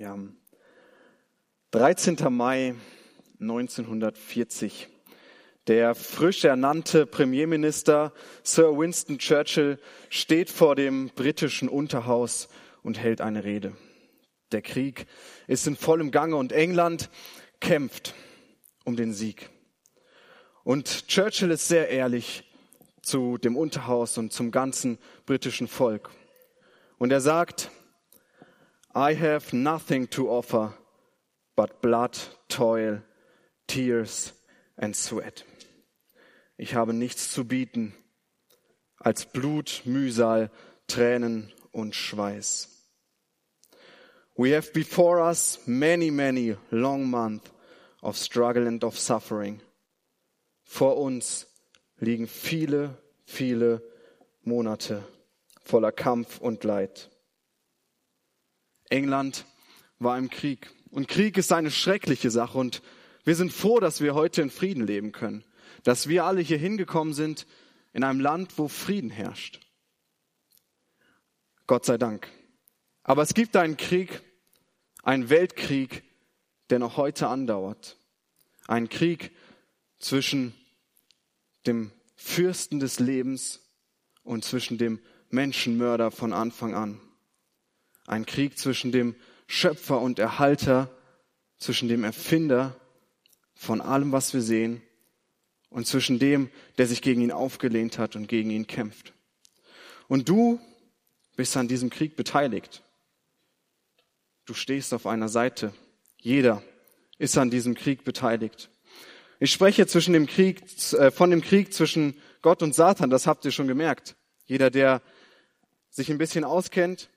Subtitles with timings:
[0.00, 0.16] Ja,
[1.72, 2.16] 13.
[2.30, 2.74] Mai
[3.38, 4.88] 1940.
[5.66, 9.78] Der frisch ernannte Premierminister Sir Winston Churchill
[10.08, 12.48] steht vor dem britischen Unterhaus
[12.82, 13.76] und hält eine Rede.
[14.52, 15.04] Der Krieg
[15.46, 17.10] ist in vollem Gange und England
[17.60, 18.14] kämpft
[18.84, 19.50] um den Sieg.
[20.64, 22.50] Und Churchill ist sehr ehrlich
[23.02, 24.96] zu dem Unterhaus und zum ganzen
[25.26, 26.08] britischen Volk.
[26.96, 27.70] Und er sagt,
[28.94, 30.74] I have nothing to offer
[31.56, 33.02] but blood, toil,
[33.66, 34.32] tears
[34.78, 35.44] and sweat.
[36.58, 37.94] Ich habe nichts zu bieten
[38.98, 40.50] als Blut, Mühsal,
[40.86, 42.68] Tränen und Schweiß.
[44.36, 47.50] We have before us many, many long months
[48.02, 49.60] of struggle and of suffering.
[50.64, 51.46] Vor uns
[51.98, 53.82] liegen viele, viele
[54.42, 55.04] Monate
[55.62, 57.09] voller Kampf und Leid.
[58.90, 59.46] England
[59.98, 60.70] war im Krieg.
[60.90, 62.58] Und Krieg ist eine schreckliche Sache.
[62.58, 62.82] Und
[63.24, 65.44] wir sind froh, dass wir heute in Frieden leben können.
[65.84, 67.46] Dass wir alle hier hingekommen sind
[67.92, 69.60] in einem Land, wo Frieden herrscht.
[71.66, 72.28] Gott sei Dank.
[73.02, 74.20] Aber es gibt einen Krieg,
[75.02, 76.02] einen Weltkrieg,
[76.68, 77.96] der noch heute andauert.
[78.66, 79.32] Ein Krieg
[79.98, 80.54] zwischen
[81.66, 83.60] dem Fürsten des Lebens
[84.22, 85.00] und zwischen dem
[85.30, 87.00] Menschenmörder von Anfang an.
[88.10, 89.14] Ein Krieg zwischen dem
[89.46, 90.90] Schöpfer und Erhalter,
[91.58, 92.74] zwischen dem Erfinder
[93.54, 94.82] von allem, was wir sehen,
[95.68, 99.12] und zwischen dem, der sich gegen ihn aufgelehnt hat und gegen ihn kämpft.
[100.08, 100.58] Und du
[101.36, 102.82] bist an diesem Krieg beteiligt.
[104.44, 105.72] Du stehst auf einer Seite.
[106.18, 106.64] Jeder
[107.16, 108.70] ist an diesem Krieg beteiligt.
[109.38, 113.44] Ich spreche zwischen dem Krieg, äh, von dem Krieg zwischen Gott und Satan, das habt
[113.44, 114.16] ihr schon gemerkt.
[114.46, 115.00] Jeder, der
[115.90, 117.08] sich ein bisschen auskennt,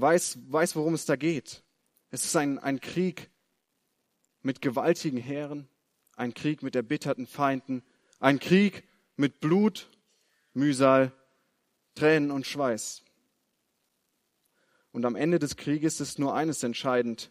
[0.00, 1.62] weiß, weiß, worum es da geht.
[2.10, 3.30] Es ist ein, ein Krieg
[4.42, 5.68] mit gewaltigen Heeren,
[6.16, 7.82] ein Krieg mit erbitterten Feinden,
[8.20, 8.84] ein Krieg
[9.16, 9.90] mit Blut,
[10.54, 11.12] Mühsal,
[11.94, 13.02] Tränen und Schweiß.
[14.92, 17.30] Und am Ende des Krieges ist nur eines entscheidend.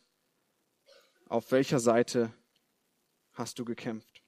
[1.28, 2.32] Auf welcher Seite
[3.34, 4.22] hast du gekämpft?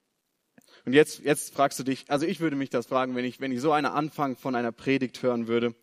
[0.85, 3.51] Und jetzt, jetzt fragst du dich, also ich würde mich das fragen, wenn ich, wenn
[3.51, 5.75] ich so einen Anfang von einer Predigt hören würde,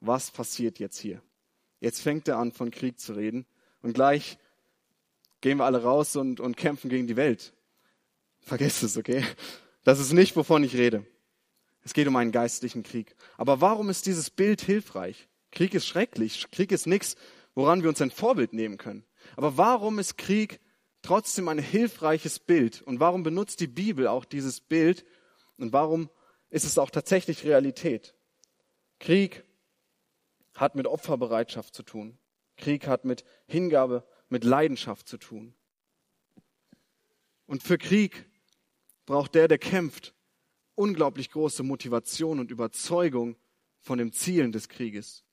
[0.00, 1.22] was passiert jetzt hier?
[1.86, 3.46] Jetzt fängt er an, von Krieg zu reden.
[3.80, 4.38] Und gleich
[5.40, 7.54] gehen wir alle raus und, und kämpfen gegen die Welt.
[8.40, 9.24] Vergesst es, okay?
[9.84, 11.06] Das ist nicht, wovon ich rede.
[11.84, 13.14] Es geht um einen geistlichen Krieg.
[13.36, 15.28] Aber warum ist dieses Bild hilfreich?
[15.52, 16.50] Krieg ist schrecklich.
[16.50, 17.14] Krieg ist nichts,
[17.54, 19.04] woran wir uns ein Vorbild nehmen können.
[19.36, 20.58] Aber warum ist Krieg
[21.02, 22.82] trotzdem ein hilfreiches Bild?
[22.82, 25.04] Und warum benutzt die Bibel auch dieses Bild?
[25.56, 26.10] Und warum
[26.50, 28.16] ist es auch tatsächlich Realität?
[28.98, 29.45] Krieg
[30.56, 32.18] hat mit Opferbereitschaft zu tun.
[32.56, 35.54] Krieg hat mit Hingabe, mit Leidenschaft zu tun.
[37.46, 38.28] Und für Krieg
[39.04, 40.14] braucht der, der kämpft,
[40.74, 43.36] unglaublich große Motivation und Überzeugung
[43.78, 45.24] von den Zielen des Krieges.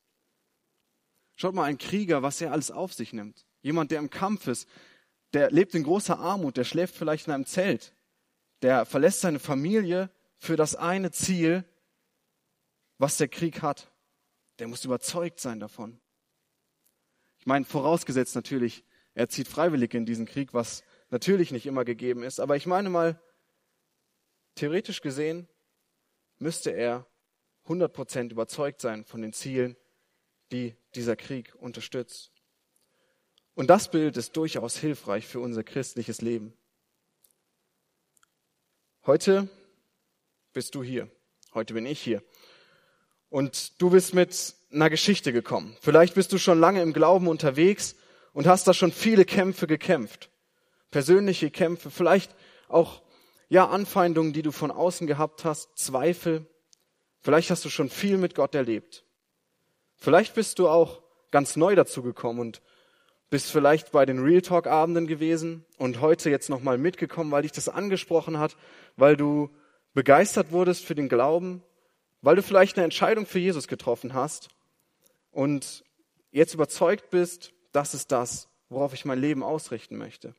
[1.35, 3.47] Schaut mal, ein Krieger, was er alles auf sich nimmt.
[3.61, 4.67] Jemand, der im Kampf ist,
[5.33, 7.95] der lebt in großer Armut, der schläft vielleicht in einem Zelt,
[8.61, 11.65] der verlässt seine Familie für das eine Ziel,
[12.99, 13.92] was der Krieg hat
[14.59, 15.99] der muss überzeugt sein davon.
[17.39, 22.23] Ich meine, vorausgesetzt natürlich, er zieht freiwillig in diesen Krieg, was natürlich nicht immer gegeben
[22.23, 22.39] ist.
[22.39, 23.21] Aber ich meine mal,
[24.55, 25.47] theoretisch gesehen
[26.39, 27.07] müsste er
[27.65, 29.77] 100% überzeugt sein von den Zielen,
[30.51, 32.31] die dieser Krieg unterstützt.
[33.55, 36.57] Und das Bild ist durchaus hilfreich für unser christliches Leben.
[39.05, 39.47] Heute
[40.53, 41.09] bist du hier.
[41.53, 42.23] Heute bin ich hier.
[43.33, 45.75] Und du bist mit einer Geschichte gekommen.
[45.81, 47.95] Vielleicht bist du schon lange im Glauben unterwegs
[48.31, 50.29] und hast da schon viele Kämpfe gekämpft.
[50.91, 52.35] Persönliche Kämpfe, vielleicht
[52.67, 53.01] auch,
[53.49, 56.45] ja, Anfeindungen, die du von außen gehabt hast, Zweifel.
[57.21, 59.03] Vielleicht hast du schon viel mit Gott erlebt.
[59.95, 61.01] Vielleicht bist du auch
[61.31, 62.61] ganz neu dazu gekommen und
[63.31, 67.51] bist vielleicht bei den Real Talk Abenden gewesen und heute jetzt nochmal mitgekommen, weil dich
[67.51, 68.55] das angesprochen hat,
[68.95, 69.49] weil du
[69.95, 71.63] begeistert wurdest für den Glauben
[72.23, 74.47] weil du vielleicht eine Entscheidung für Jesus getroffen hast
[75.29, 75.83] und
[76.31, 80.33] jetzt überzeugt bist, das ist das, worauf ich mein Leben ausrichten möchte.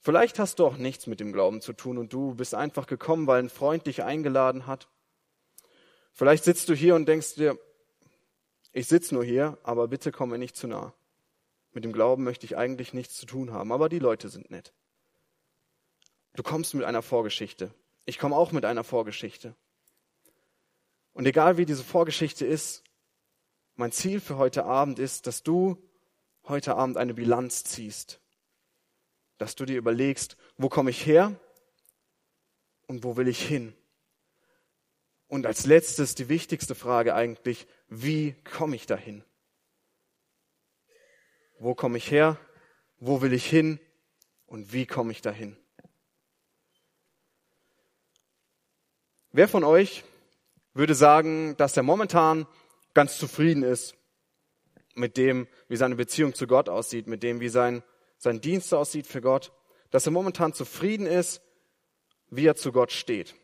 [0.00, 3.26] Vielleicht hast du auch nichts mit dem Glauben zu tun und du bist einfach gekommen,
[3.26, 4.88] weil ein Freund dich eingeladen hat.
[6.12, 7.58] Vielleicht sitzt du hier und denkst dir,
[8.72, 10.94] ich sitze nur hier, aber bitte komm mir nicht zu nah.
[11.72, 14.72] Mit dem Glauben möchte ich eigentlich nichts zu tun haben, aber die Leute sind nett.
[16.34, 17.74] Du kommst mit einer Vorgeschichte.
[18.06, 19.54] Ich komme auch mit einer Vorgeschichte.
[21.12, 22.84] Und egal wie diese Vorgeschichte ist,
[23.74, 25.82] mein Ziel für heute Abend ist, dass du
[26.44, 28.20] heute Abend eine Bilanz ziehst.
[29.38, 31.38] Dass du dir überlegst, wo komme ich her
[32.86, 33.74] und wo will ich hin?
[35.28, 39.24] Und als letztes die wichtigste Frage eigentlich, wie komme ich dahin?
[41.58, 42.38] Wo komme ich her?
[42.98, 43.78] Wo will ich hin?
[44.46, 45.56] Und wie komme ich dahin?
[49.32, 50.02] Wer von euch
[50.74, 52.46] würde sagen, dass er momentan
[52.94, 53.96] ganz zufrieden ist
[54.94, 57.82] mit dem, wie seine Beziehung zu Gott aussieht, mit dem, wie sein,
[58.18, 59.52] sein Dienst aussieht für Gott,
[59.90, 61.42] dass er momentan zufrieden ist,
[62.28, 63.34] wie er zu Gott steht.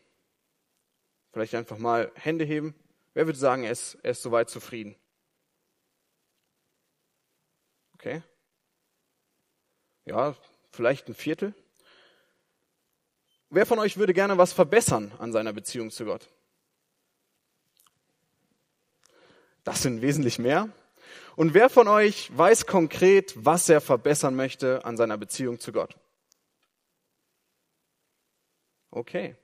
[1.31, 2.75] Vielleicht einfach mal Hände heben.
[3.13, 4.95] Wer würde sagen, er ist, er ist soweit zufrieden?
[7.95, 8.21] Okay.
[10.05, 10.35] Ja,
[10.71, 11.53] vielleicht ein Viertel.
[13.49, 16.29] Wer von euch würde gerne was verbessern an seiner Beziehung zu Gott?
[19.67, 20.69] Das sind wesentlich mehr.
[21.35, 25.97] Und wer von euch weiß konkret, was er verbessern möchte an seiner Beziehung zu Gott?
[28.91, 29.35] Okay.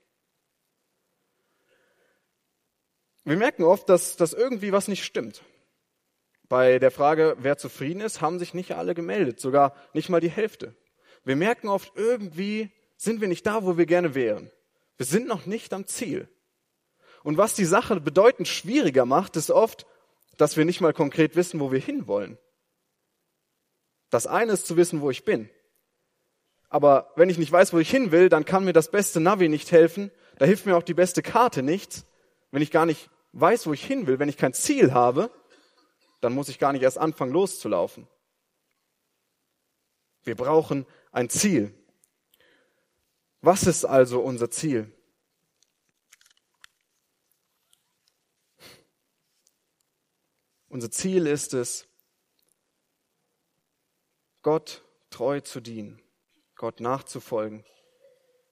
[3.26, 5.44] Wir merken oft, dass, dass irgendwie was nicht stimmt.
[6.48, 10.32] Bei der Frage, wer zufrieden ist, haben sich nicht alle gemeldet, sogar nicht mal die
[10.32, 10.74] Hälfte.
[11.26, 14.50] Wir merken oft, irgendwie sind wir nicht da, wo wir gerne wären.
[14.96, 16.30] Wir sind noch nicht am Ziel.
[17.24, 19.86] Und was die Sache bedeutend schwieriger macht, ist oft,
[20.38, 22.38] dass wir nicht mal konkret wissen, wo wir hinwollen.
[24.10, 25.50] Das eine ist zu wissen, wo ich bin.
[26.70, 29.48] Aber wenn ich nicht weiß, wo ich hin will, dann kann mir das beste Navi
[29.48, 30.12] nicht helfen.
[30.38, 32.06] Da hilft mir auch die beste Karte nichts.
[32.52, 35.30] Wenn ich gar nicht weiß, wo ich hin will, wenn ich kein Ziel habe,
[36.22, 38.08] dann muss ich gar nicht erst anfangen loszulaufen.
[40.24, 41.74] Wir brauchen ein Ziel.
[43.42, 44.92] Was ist also unser Ziel?
[50.74, 51.88] Unser Ziel ist es,
[54.42, 56.02] Gott treu zu dienen,
[56.56, 57.64] Gott nachzufolgen,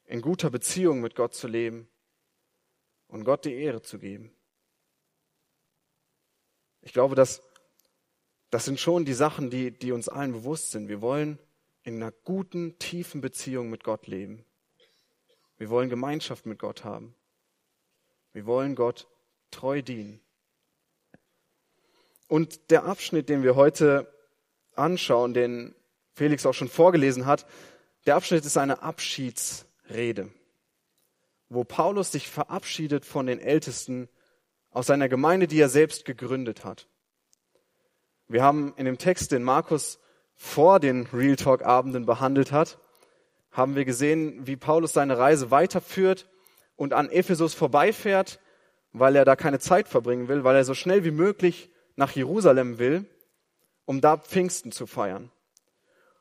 [0.06, 1.90] in guter Beziehung mit Gott zu leben
[3.08, 4.32] und Gott die Ehre zu geben.
[6.82, 7.42] Ich glaube, dass
[8.52, 10.90] das sind schon die Sachen, die, die uns allen bewusst sind.
[10.90, 11.40] Wir wollen
[11.82, 14.46] in einer guten, tiefen Beziehung mit Gott leben.
[15.58, 17.16] Wir wollen Gemeinschaft mit Gott haben.
[18.32, 19.08] Wir wollen Gott
[19.50, 20.22] treu dienen.
[22.32, 24.08] Und der Abschnitt, den wir heute
[24.78, 25.76] anschauen, den
[26.14, 27.46] Felix auch schon vorgelesen hat,
[28.06, 30.30] der Abschnitt ist eine Abschiedsrede,
[31.50, 34.08] wo Paulus sich verabschiedet von den Ältesten
[34.70, 36.88] aus seiner Gemeinde, die er selbst gegründet hat.
[38.30, 40.00] Wir haben in dem Text, den Markus
[40.34, 42.80] vor den Real Talk Abenden behandelt hat,
[43.52, 46.30] haben wir gesehen, wie Paulus seine Reise weiterführt
[46.78, 48.40] und an Ephesus vorbeifährt,
[48.94, 52.80] weil er da keine Zeit verbringen will, weil er so schnell wie möglich nach Jerusalem
[52.80, 53.06] will,
[53.86, 55.32] um da Pfingsten zu feiern.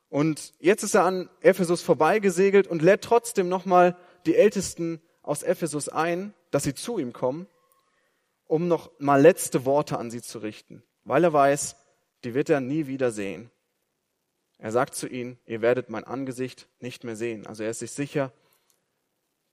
[0.08, 3.96] Und jetzt ist er an Ephesus vorbeigesegelt und lädt trotzdem nochmal
[4.26, 7.46] die Ältesten aus Ephesus ein, dass sie zu ihm kommen,
[8.46, 11.76] um noch mal letzte Worte an sie zu richten, weil er weiß,
[12.24, 13.50] die wird er nie wieder sehen.
[14.58, 17.46] Er sagt zu ihnen, ihr werdet mein Angesicht nicht mehr sehen.
[17.46, 18.32] Also er ist sich sicher,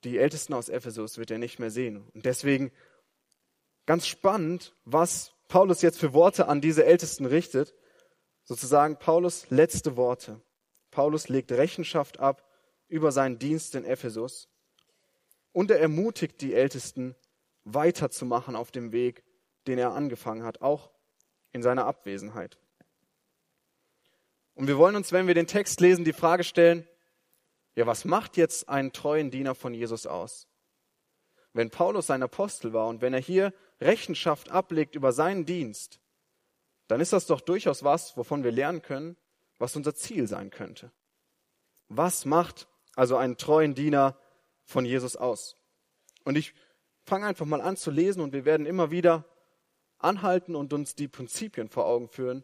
[0.04, 2.10] die Ältesten aus Ephesus wird er nicht mehr sehen.
[2.14, 2.72] Und deswegen
[3.86, 7.74] ganz spannend, was Paulus jetzt für Worte an diese Ältesten richtet,
[8.44, 10.42] sozusagen Paulus letzte Worte.
[10.92, 12.44] Paulus legt Rechenschaft ab
[12.88, 14.50] über seinen Dienst in Ephesus
[15.52, 17.16] und er ermutigt die Ältesten
[17.64, 19.24] weiterzumachen auf dem Weg,
[19.68, 20.92] den er angefangen hat, auch
[21.52, 22.58] in seiner Abwesenheit.
[24.54, 26.88] Und wir wollen uns, wenn wir den Text lesen, die Frage stellen,
[27.76, 30.48] ja, was macht jetzt einen treuen Diener von Jesus aus?
[31.54, 36.00] Wenn Paulus sein Apostel war und wenn er hier Rechenschaft ablegt über seinen Dienst,
[36.88, 39.18] dann ist das doch durchaus was, wovon wir lernen können,
[39.58, 40.92] was unser Ziel sein könnte.
[41.90, 44.18] Was macht also einen treuen Diener
[44.64, 45.58] von Jesus aus?
[46.24, 46.54] Und ich
[47.04, 49.26] fange einfach mal an zu lesen und wir werden immer wieder
[49.98, 52.44] anhalten und uns die Prinzipien vor Augen führen,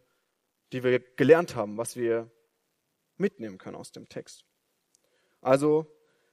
[0.72, 2.32] die wir gelernt haben, was wir
[3.18, 4.46] mitnehmen können aus dem Text.
[5.42, 5.86] Also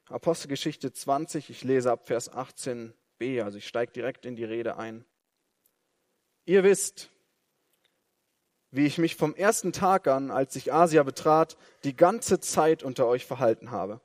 [0.07, 4.79] Apostelgeschichte 20, ich lese ab Vers 18 B, also ich steige direkt in die Rede
[4.79, 5.05] ein.
[6.47, 7.11] Ihr wisst,
[8.71, 13.07] wie ich mich vom ersten Tag an, als ich Asia betrat, die ganze Zeit unter
[13.07, 14.00] euch verhalten habe,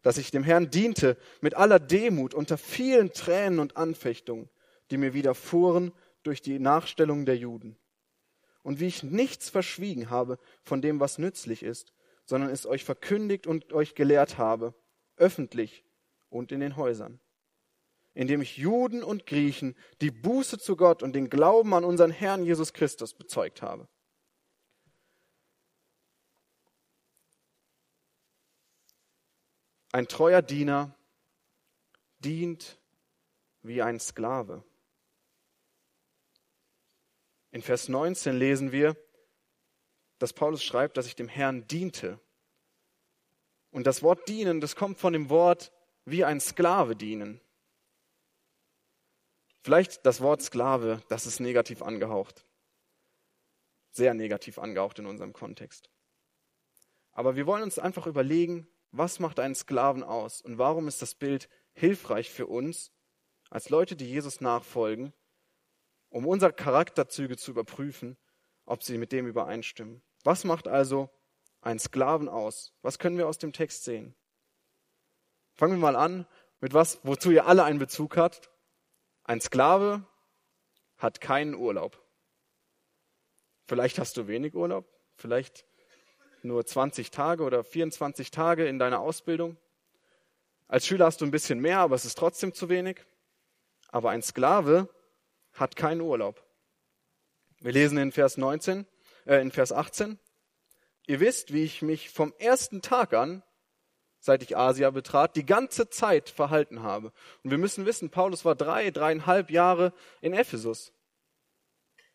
[0.00, 4.48] dass ich dem Herrn diente mit aller Demut unter vielen Tränen und Anfechtungen,
[4.90, 7.76] die mir widerfuhren durch die Nachstellung der Juden.
[8.62, 11.92] Und wie ich nichts verschwiegen habe von dem, was nützlich ist,
[12.24, 14.74] sondern es euch verkündigt und euch gelehrt habe,
[15.18, 15.84] öffentlich
[16.30, 17.20] und in den Häusern
[18.16, 22.44] indem ich Juden und Griechen die Buße zu Gott und den Glauben an unseren Herrn
[22.44, 23.86] Jesus Christus bezeugt habe.
[29.92, 30.96] Ein treuer Diener
[32.20, 32.80] dient
[33.60, 34.64] wie ein Sklave.
[37.50, 38.96] In Vers 19 lesen wir,
[40.18, 42.18] dass Paulus schreibt, dass ich dem Herrn diente.
[43.70, 45.70] Und das Wort dienen, das kommt von dem Wort
[46.06, 47.42] wie ein Sklave dienen.
[49.66, 52.46] Vielleicht das Wort Sklave, das ist negativ angehaucht.
[53.90, 55.90] Sehr negativ angehaucht in unserem Kontext.
[57.10, 61.16] Aber wir wollen uns einfach überlegen, was macht einen Sklaven aus und warum ist das
[61.16, 62.92] Bild hilfreich für uns
[63.50, 65.12] als Leute, die Jesus nachfolgen,
[66.10, 68.16] um unsere Charakterzüge zu überprüfen,
[68.66, 70.00] ob sie mit dem übereinstimmen.
[70.22, 71.10] Was macht also
[71.60, 72.72] einen Sklaven aus?
[72.82, 74.14] Was können wir aus dem Text sehen?
[75.54, 76.24] Fangen wir mal an
[76.60, 78.48] mit was, wozu ihr alle einen Bezug habt.
[79.28, 80.04] Ein Sklave
[80.98, 82.00] hat keinen Urlaub.
[83.64, 85.66] Vielleicht hast du wenig Urlaub, vielleicht
[86.42, 89.56] nur 20 Tage oder 24 Tage in deiner Ausbildung.
[90.68, 93.04] Als Schüler hast du ein bisschen mehr, aber es ist trotzdem zu wenig.
[93.88, 94.88] Aber ein Sklave
[95.54, 96.44] hat keinen Urlaub.
[97.58, 98.86] Wir lesen in Vers 19,
[99.24, 100.20] äh, in Vers 18.
[101.08, 103.42] Ihr wisst, wie ich mich vom ersten Tag an,
[104.26, 107.12] seit ich Asia betrat, die ganze Zeit verhalten habe.
[107.42, 110.92] Und wir müssen wissen, Paulus war drei, dreieinhalb Jahre in Ephesus.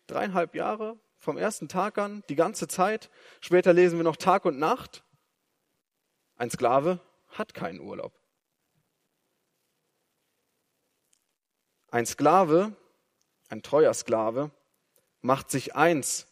[0.08, 3.10] Dreieinhalb Jahre vom ersten Tag an, die ganze Zeit.
[3.40, 5.06] Später lesen wir noch Tag und Nacht.
[6.36, 7.00] Ein Sklave
[7.30, 8.14] hat keinen Urlaub.
[11.92, 12.76] Ein Sklave,
[13.48, 14.52] ein treuer Sklave,
[15.22, 16.28] macht sich eins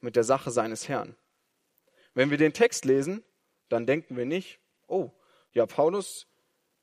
[0.00, 1.16] mit der Sache seines Herrn.
[2.12, 3.22] Wenn wir den Text lesen,
[3.68, 4.58] dann denken wir nicht,
[4.92, 5.12] oh,
[5.52, 6.26] ja, Paulus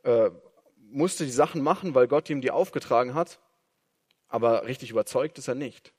[0.04, 0.30] äh,
[0.76, 3.40] musste die Sachen machen, weil Gott ihm die aufgetragen hat,
[4.28, 5.94] aber richtig überzeugt ist er nicht.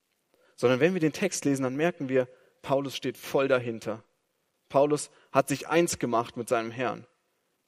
[0.57, 2.29] Sondern wenn wir den Text lesen, dann merken wir,
[2.63, 4.05] Paulus steht voll dahinter.
[4.69, 7.07] Paulus hat sich eins gemacht mit seinem Herrn.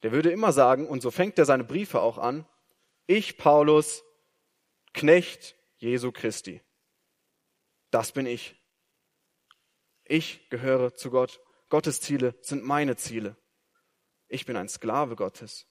[0.02, 2.46] Der würde immer sagen, und so fängt er seine Briefe auch an,
[3.06, 4.04] ich, Paulus,
[4.92, 6.60] Knecht Jesu Christi.
[7.90, 8.54] Das bin ich.
[10.04, 11.40] Ich gehöre zu Gott.
[11.68, 13.36] Gottes Ziele sind meine Ziele.
[14.32, 15.66] Ich bin ein Sklave Gottes.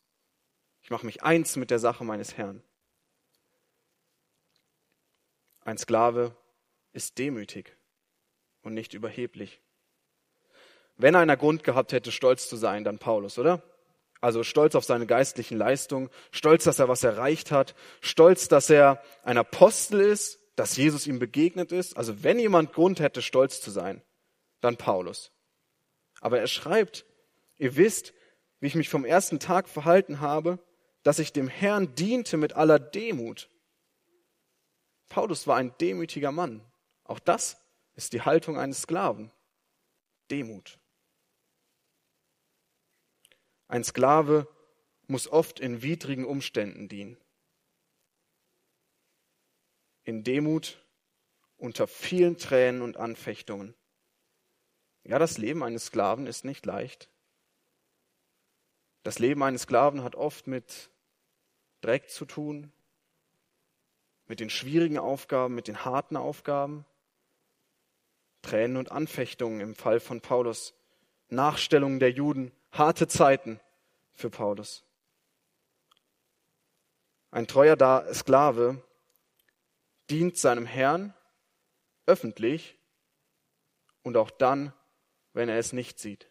[0.84, 2.62] Ich mache mich eins mit der Sache meines Herrn.
[5.62, 6.36] Ein Sklave
[6.94, 7.75] ist demütig
[8.62, 9.62] und nicht überheblich.
[10.96, 13.63] Wenn einer Grund gehabt hätte, stolz zu sein, dann Paulus, oder?
[14.20, 19.01] Also stolz auf seine geistlichen Leistungen, stolz, dass er was erreicht hat, stolz, dass er
[19.24, 21.98] ein Apostel ist, dass Jesus ihm begegnet ist.
[21.98, 24.03] Also wenn jemand Grund hätte, stolz zu sein,
[24.60, 25.32] dann Paulus.
[26.20, 27.08] Aber er schreibt,
[27.58, 28.13] ihr wisst,
[28.62, 30.60] wie ich mich vom ersten Tag verhalten habe,
[31.03, 33.50] dass ich dem Herrn diente mit aller Demut.
[35.10, 36.63] Paulus war ein demütiger Mann.
[37.03, 37.58] Auch das
[37.96, 39.32] ist die Haltung eines Sklaven.
[40.30, 40.80] Demut.
[43.68, 44.48] Ein Sklave
[45.08, 47.18] muss oft in widrigen Umständen dienen.
[50.03, 50.86] In Demut
[51.58, 53.75] unter vielen Tränen und Anfechtungen.
[55.03, 57.10] Ja, das Leben eines Sklaven ist nicht leicht.
[59.03, 60.89] Das Leben eines Sklaven hat oft mit
[61.81, 62.72] Dreck zu tun,
[64.27, 66.86] mit den schwierigen Aufgaben, mit den harten Aufgaben.
[68.41, 70.74] Tränen und Anfechtungen im Fall von Paulus,
[71.29, 73.60] Nachstellungen der Juden, harte Zeiten
[74.13, 74.84] für Paulus.
[77.29, 78.84] Ein treuer Sklave
[80.10, 81.13] dient seinem Herrn
[82.05, 82.77] öffentlich
[84.01, 84.74] und auch dann,
[85.34, 86.31] wenn er es nicht sieht.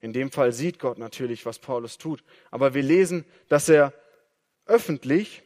[0.00, 3.92] In dem Fall sieht Gott natürlich, was Paulus tut, aber wir lesen, dass er
[4.66, 5.42] öffentlich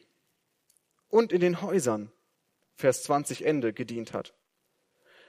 [1.08, 2.12] und in den Häusern,
[2.74, 4.34] Vers 20 Ende, gedient hat.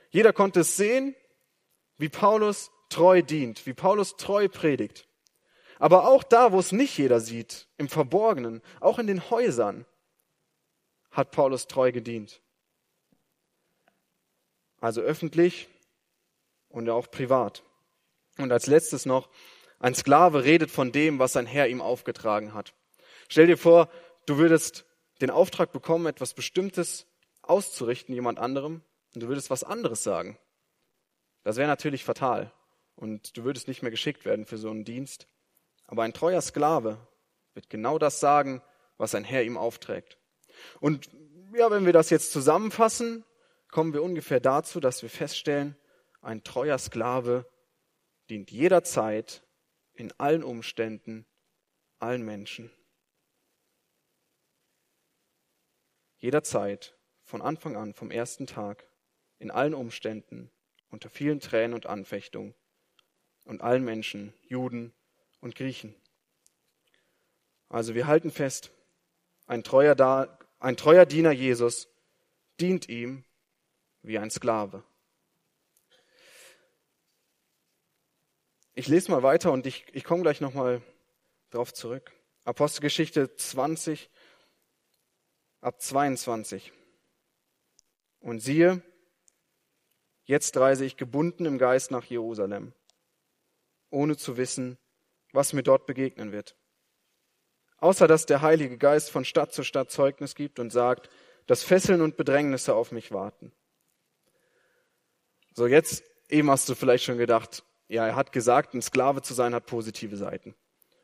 [0.10, 1.16] Jeder konnte es sehen,
[1.98, 5.08] wie Paulus treu dient, wie Paulus treu predigt.
[5.80, 9.86] Aber auch da, wo es nicht jeder sieht, im Verborgenen, auch in den Häusern,
[11.12, 12.42] hat Paulus treu gedient.
[14.80, 15.68] Also öffentlich
[16.70, 17.64] und auch privat.
[18.38, 19.30] Und als letztes noch,
[19.80, 22.74] ein Sklave redet von dem, was sein Herr ihm aufgetragen hat.
[23.28, 23.90] Stell dir vor,
[24.26, 24.86] du würdest
[25.22, 27.06] den Auftrag bekommen, etwas Bestimmtes
[27.42, 28.82] auszurichten jemand anderem,
[29.14, 30.38] und du würdest was anderes sagen.
[31.44, 32.52] Das wäre natürlich fatal
[32.96, 35.28] und du würdest nicht mehr geschickt werden für so einen Dienst.
[35.86, 36.98] Aber ein treuer Sklave
[37.54, 38.62] wird genau das sagen,
[38.98, 40.18] was sein Herr ihm aufträgt.
[40.80, 41.10] Und
[41.56, 43.26] ja, wenn wir das jetzt zusammenfassen,
[43.70, 45.76] kommen wir ungefähr dazu, dass wir feststellen,
[46.22, 47.46] ein treuer Sklave
[48.34, 49.44] dient jederzeit,
[49.94, 51.26] in allen Umständen,
[52.00, 52.72] allen Menschen.
[56.24, 58.88] jederzeit, von Anfang an, vom ersten Tag,
[59.40, 60.50] in allen Umständen,
[60.90, 62.56] unter vielen Tränen und Anfechtungen
[63.44, 64.94] und allen Menschen, Juden
[65.42, 65.94] und Griechen.
[67.68, 68.72] Also wir halten fest,
[69.48, 71.90] ein treuer, da, ein treuer Diener Jesus
[72.62, 73.26] dient ihm
[74.02, 74.82] wie ein Sklave.
[78.76, 80.82] Ich lese mal weiter und ich, ich komme gleich nochmal
[81.52, 82.12] drauf zurück.
[82.44, 84.10] Apostelgeschichte 20
[85.62, 86.74] ab 22.
[88.20, 88.82] Und siehe,
[90.26, 92.74] jetzt reise ich gebunden im Geist nach Jerusalem,
[93.92, 94.80] ohne zu wissen,
[95.34, 96.56] was mir dort begegnen wird.
[97.78, 101.12] Außer dass der Heilige Geist von Stadt zu Stadt Zeugnis gibt und sagt,
[101.46, 103.52] dass Fesseln und Bedrängnisse auf mich warten.
[105.54, 109.34] So, jetzt eben hast du vielleicht schon gedacht, ja, er hat gesagt, ein Sklave zu
[109.34, 110.56] sein hat positive Seiten.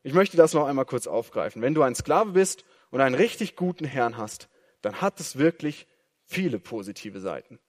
[0.01, 1.61] Ich möchte das noch einmal kurz aufgreifen.
[1.61, 4.49] Wenn du ein Sklave bist und einen richtig guten Herrn hast,
[4.81, 5.87] dann hat es wirklich
[6.25, 7.59] viele positive Seiten.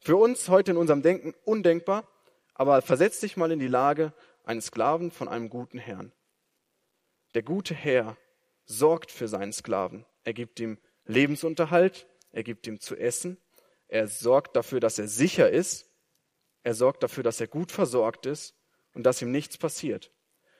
[0.00, 2.08] Für uns heute in unserem Denken undenkbar,
[2.54, 4.12] aber versetz dich mal in die Lage
[4.44, 6.12] eines Sklaven von einem guten Herrn.
[7.34, 8.16] Der gute Herr
[8.64, 10.04] sorgt für seinen Sklaven.
[10.24, 13.38] Er gibt ihm Lebensunterhalt, er gibt ihm zu essen,
[13.88, 15.89] er sorgt dafür, dass er sicher ist,
[16.62, 18.54] er sorgt dafür, dass er gut versorgt ist
[18.94, 20.12] und dass ihm nichts passiert.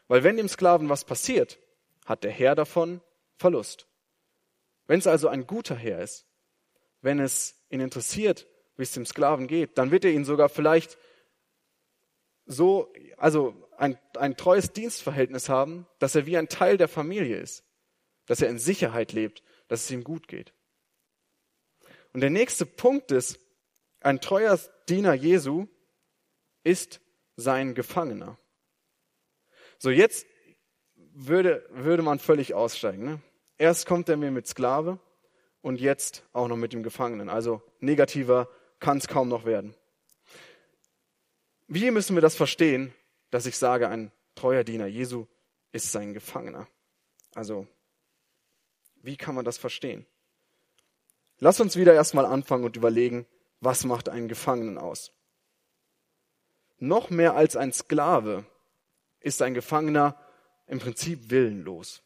[0.09, 1.59] Weil wenn dem Sklaven was passiert,
[2.05, 3.01] hat der Herr davon
[3.37, 3.87] Verlust.
[4.87, 6.27] Wenn es also ein guter Herr ist,
[7.01, 10.99] wenn es ihn interessiert, wie es dem Sklaven geht, dann wird er ihn sogar vielleicht
[12.47, 17.65] so, also ein, ein treues Dienstverhältnis haben, dass er wie ein Teil der Familie ist,
[18.27, 20.53] dass er in Sicherheit lebt, dass es ihm gut geht.
[22.13, 23.39] Und der nächste Punkt ist,
[24.01, 25.69] ein treuer Diener Jesu
[26.65, 27.01] ist
[27.37, 28.39] sein Gefangener.
[29.79, 30.27] So, jetzt
[30.95, 33.05] würde, würde man völlig aussteigen.
[33.05, 33.23] Ne?
[33.59, 34.99] Erst kommt er mir mit Sklave
[35.63, 37.29] und jetzt auch noch mit dem Gefangenen.
[37.29, 38.49] Also negativer
[38.79, 39.75] kann es kaum noch werden.
[41.69, 42.93] Wie müssen wir das verstehen,
[43.31, 45.27] dass ich sage, ein treuer Diener Jesu
[45.73, 46.67] ist sein Gefangener?
[47.35, 47.67] Also,
[48.97, 50.05] wie kann man das verstehen?
[51.39, 53.27] Lass uns wieder erstmal anfangen und überlegen,
[53.61, 55.13] was macht einen Gefangenen aus?
[56.81, 58.45] Noch mehr als ein Sklave
[59.21, 60.19] ist ein Gefangener
[60.67, 62.03] im Prinzip willenlos.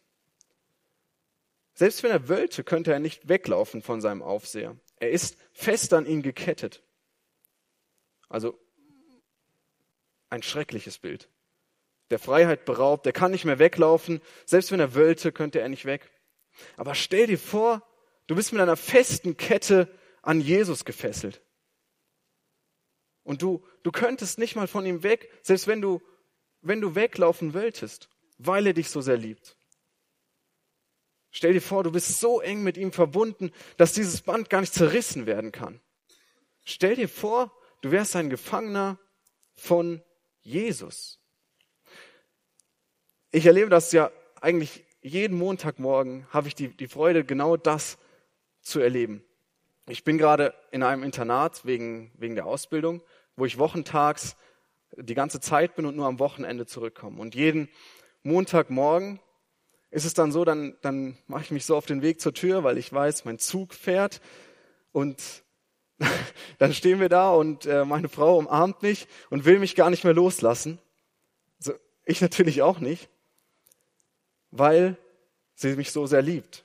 [1.75, 4.77] Selbst wenn er wollte, könnte er nicht weglaufen von seinem Aufseher.
[4.97, 6.83] Er ist fest an ihn gekettet.
[8.29, 8.59] Also
[10.29, 11.29] ein schreckliches Bild.
[12.11, 14.21] Der Freiheit beraubt, er kann nicht mehr weglaufen.
[14.45, 16.11] Selbst wenn er wollte, könnte er nicht weg.
[16.77, 17.87] Aber stell dir vor,
[18.27, 19.89] du bist mit einer festen Kette
[20.23, 21.43] an Jesus gefesselt.
[23.25, 26.01] Und du, du könntest nicht mal von ihm weg, selbst wenn du,
[26.61, 28.09] wenn du weglaufen wolltest,
[28.39, 29.57] weil er dich so sehr liebt.
[31.31, 34.73] Stell dir vor, du bist so eng mit ihm verbunden, dass dieses Band gar nicht
[34.73, 35.81] zerrissen werden kann.
[36.65, 38.99] Stell dir vor, du wärst ein Gefangener
[39.55, 40.03] von
[40.43, 41.19] Jesus.
[43.33, 47.99] Ich erlebe das ja eigentlich jeden Montagmorgen, habe ich die, die Freude, genau das
[48.63, 49.25] zu erleben.
[49.87, 53.03] Ich bin gerade in einem Internat wegen, wegen der Ausbildung,
[53.37, 54.37] wo ich wochentags
[54.97, 57.21] die ganze Zeit bin und nur am Wochenende zurückkomme.
[57.21, 57.69] Und jeden
[58.23, 59.21] Montagmorgen
[59.91, 62.65] ist es dann so, dann, dann mache ich mich so auf den Weg zur Tür,
[62.65, 64.21] weil ich weiß, mein Zug fährt.
[64.93, 65.45] Und
[66.59, 70.05] dann stehen wir da und äh, meine Frau umarmt mich und will mich gar nicht
[70.05, 70.79] mehr loslassen.
[71.59, 73.09] Also ich natürlich auch nicht,
[74.51, 74.97] weil
[75.55, 76.65] sie mich so sehr liebt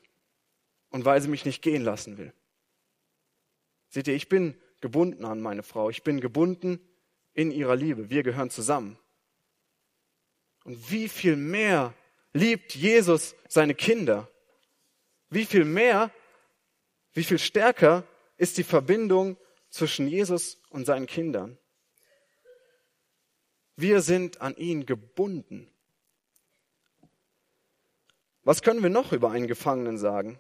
[0.90, 2.34] und weil sie mich nicht gehen lassen will.
[3.90, 5.90] Seht ihr, ich bin gebunden an meine Frau.
[5.90, 6.80] Ich bin gebunden
[7.34, 8.10] in ihrer Liebe.
[8.10, 8.98] Wir gehören zusammen.
[10.64, 11.94] Und wie viel mehr
[12.34, 14.30] liebt Jesus seine Kinder?
[15.30, 16.12] Wie viel mehr,
[17.14, 18.04] wie viel stärker
[18.38, 19.38] ist die Verbindung
[19.70, 21.58] zwischen Jesus und seinen Kindern?
[23.76, 25.72] Wir sind an ihn gebunden.
[28.44, 30.40] Was können wir noch über einen Gefangenen sagen?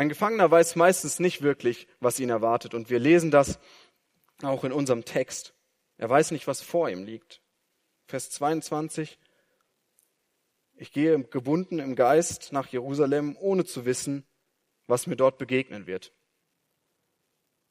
[0.00, 2.72] Ein Gefangener weiß meistens nicht wirklich, was ihn erwartet.
[2.72, 3.58] Und wir lesen das
[4.40, 5.52] auch in unserem Text.
[5.98, 7.42] Er weiß nicht, was vor ihm liegt.
[8.06, 9.18] Vers 22.
[10.76, 14.24] Ich gehe gebunden im Geist nach Jerusalem, ohne zu wissen,
[14.86, 16.14] was mir dort begegnen wird.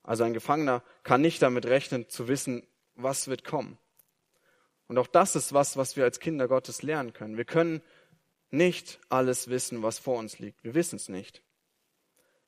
[0.04, 2.62] Also ein Gefangener kann nicht damit rechnen, zu wissen,
[2.94, 3.80] was wird kommen.
[4.86, 7.38] Und auch das ist was, was wir als Kinder Gottes lernen können.
[7.38, 7.82] Wir können
[8.52, 10.64] nicht alles wissen, was vor uns liegt.
[10.64, 11.42] Wir wissen es nicht.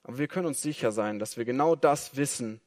[0.04, 2.60] Aber wir können uns sicher sein, dass wir genau das wissen,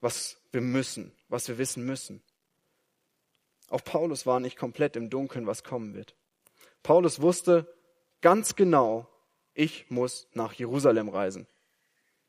[0.00, 2.22] was wir müssen, was wir wissen müssen.
[3.68, 6.14] Auch Paulus war nicht komplett im Dunkeln, was kommen wird.
[6.82, 7.72] Paulus wusste
[8.20, 9.08] ganz genau,
[9.54, 11.46] ich muss nach Jerusalem reisen.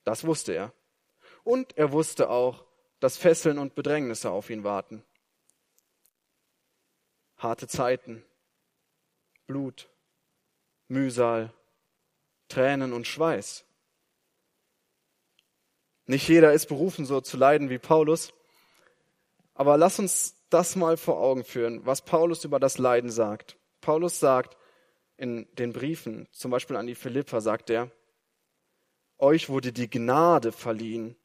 [0.04, 0.74] Das wusste er.
[1.44, 2.66] Und er wusste auch,
[3.00, 5.04] dass Fesseln und Bedrängnisse auf ihn warten.
[7.38, 8.24] Harte Zeiten,
[9.48, 9.90] Blut,
[10.88, 11.52] Mühsal,
[12.48, 13.66] Tränen und Schweiß.
[16.06, 18.34] Nicht jeder ist berufen, so zu leiden wie Paulus.
[19.54, 23.58] Aber lass uns das mal vor Augen führen, was Paulus über das Leiden sagt.
[23.82, 24.58] Paulus sagt
[25.18, 27.92] in den Briefen, zum Beispiel an die Philipper, sagt er,
[29.18, 31.16] euch wurde die Gnade verliehen,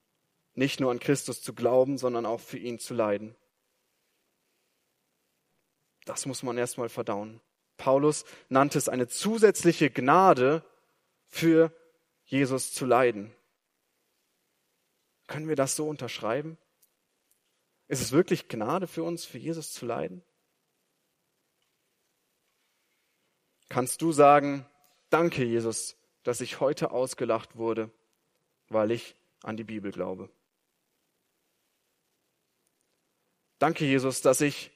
[0.54, 3.34] nicht nur an Christus zu glauben, sondern auch für ihn zu leiden.
[6.04, 7.40] Das muss man erstmal verdauen.
[7.76, 10.62] Paulus nannte es eine zusätzliche Gnade,
[11.28, 11.72] für
[12.24, 13.32] Jesus zu leiden.
[15.28, 16.58] Können wir das so unterschreiben?
[17.86, 20.22] Ist es wirklich Gnade für uns, für Jesus zu leiden?
[23.68, 24.66] Kannst du sagen,
[25.10, 27.90] danke Jesus, dass ich heute ausgelacht wurde,
[28.68, 30.30] weil ich an die Bibel glaube?
[33.58, 34.70] Danke Jesus, dass ich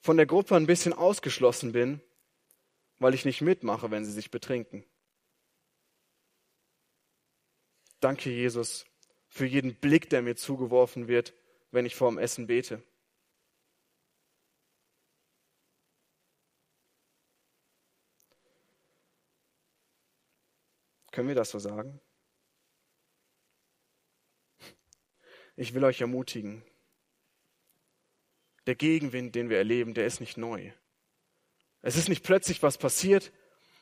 [0.00, 2.02] von der Gruppe ein bisschen ausgeschlossen bin,
[2.98, 4.84] weil ich nicht mitmache, wenn sie sich betrinken.
[8.00, 8.84] Danke Jesus
[9.34, 11.34] für jeden Blick, der mir zugeworfen wird,
[11.72, 12.80] wenn ich vor dem Essen bete.
[21.10, 22.00] Können wir das so sagen?
[25.56, 26.62] Ich will euch ermutigen.
[28.68, 30.70] Der Gegenwind, den wir erleben, der ist nicht neu.
[31.82, 33.32] Es ist nicht plötzlich was passiert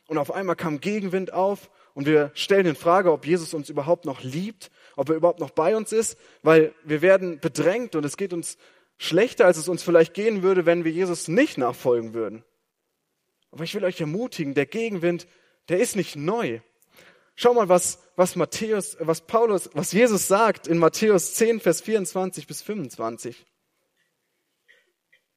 [0.07, 4.05] und auf einmal kam Gegenwind auf und wir stellen in Frage, ob Jesus uns überhaupt
[4.05, 8.17] noch liebt, ob er überhaupt noch bei uns ist, weil wir werden bedrängt und es
[8.17, 8.57] geht uns
[8.97, 12.43] schlechter, als es uns vielleicht gehen würde, wenn wir Jesus nicht nachfolgen würden.
[13.51, 15.27] Aber ich will euch ermutigen, der Gegenwind,
[15.69, 16.61] der ist nicht neu.
[17.35, 22.47] Schau mal, was, was Matthäus, was Paulus, was Jesus sagt in Matthäus 10, Vers 24
[22.47, 23.45] bis 25.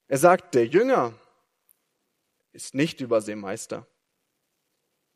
[0.09, 1.14] Er sagt, der Jünger
[2.53, 3.87] ist nicht Überseemeister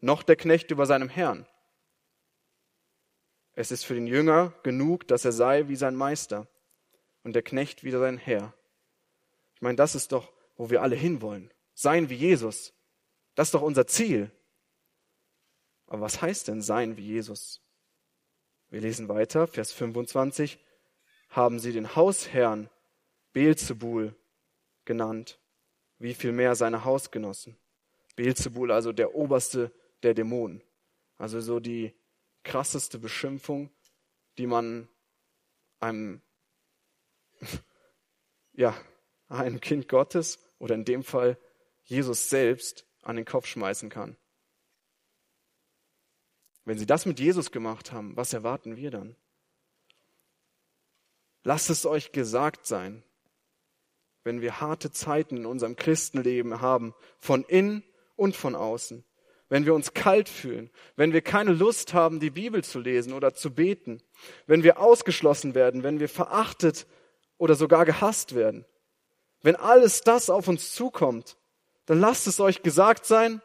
[0.00, 1.46] noch der Knecht über seinem Herrn.
[3.54, 6.48] Es ist für den Jünger genug, dass er sei wie sein Meister
[7.22, 8.54] und der Knecht wie sein Herr.
[9.54, 11.52] Ich meine, das ist doch, wo wir alle hinwollen.
[11.74, 12.72] Sein wie Jesus.
[13.34, 14.30] Das ist doch unser Ziel.
[15.86, 17.60] Aber was heißt denn sein wie Jesus?
[18.70, 20.58] Wir lesen weiter, Vers 25.
[21.28, 22.70] Haben sie den Hausherrn
[23.32, 24.14] Beelzebul
[24.84, 25.38] genannt,
[25.98, 27.56] wie viel mehr seine Hausgenossen.
[28.16, 30.62] Beelzebul, also der oberste der Dämonen.
[31.18, 31.94] Also so die
[32.44, 33.70] krasseste Beschimpfung,
[34.38, 34.88] die man
[35.80, 36.22] einem,
[38.52, 38.74] ja,
[39.28, 41.38] einem Kind Gottes oder in dem Fall
[41.84, 44.16] Jesus selbst an den Kopf schmeißen kann.
[46.64, 49.16] Wenn sie das mit Jesus gemacht haben, was erwarten wir dann?
[51.42, 53.02] Lasst es euch gesagt sein,
[54.24, 57.82] wenn wir harte Zeiten in unserem Christenleben haben, von innen
[58.16, 59.04] und von außen,
[59.50, 63.34] wenn wir uns kalt fühlen, wenn wir keine Lust haben, die Bibel zu lesen oder
[63.34, 64.00] zu beten,
[64.46, 66.86] wenn wir ausgeschlossen werden, wenn wir verachtet
[67.36, 68.64] oder sogar gehasst werden,
[69.42, 71.36] wenn alles das auf uns zukommt,
[71.86, 73.42] dann lasst es euch gesagt sein,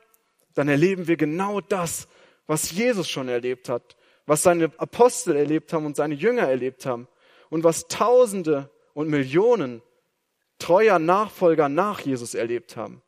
[0.54, 2.08] dann erleben wir genau das,
[2.46, 7.08] was Jesus schon erlebt hat, was seine Apostel erlebt haben und seine Jünger erlebt haben
[7.50, 9.82] und was Tausende und Millionen
[10.60, 13.02] treuer Nachfolger nach Jesus erlebt haben.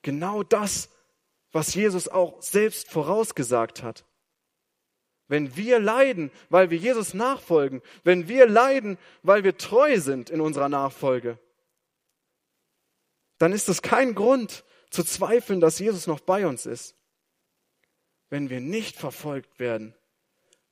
[0.00, 0.88] Genau das
[1.54, 4.04] was Jesus auch selbst vorausgesagt hat.
[5.28, 10.40] Wenn wir leiden, weil wir Jesus nachfolgen, wenn wir leiden, weil wir treu sind in
[10.40, 11.38] unserer Nachfolge,
[13.38, 16.96] dann ist es kein Grund zu zweifeln, dass Jesus noch bei uns ist.
[18.30, 19.94] Wenn wir nicht verfolgt werden,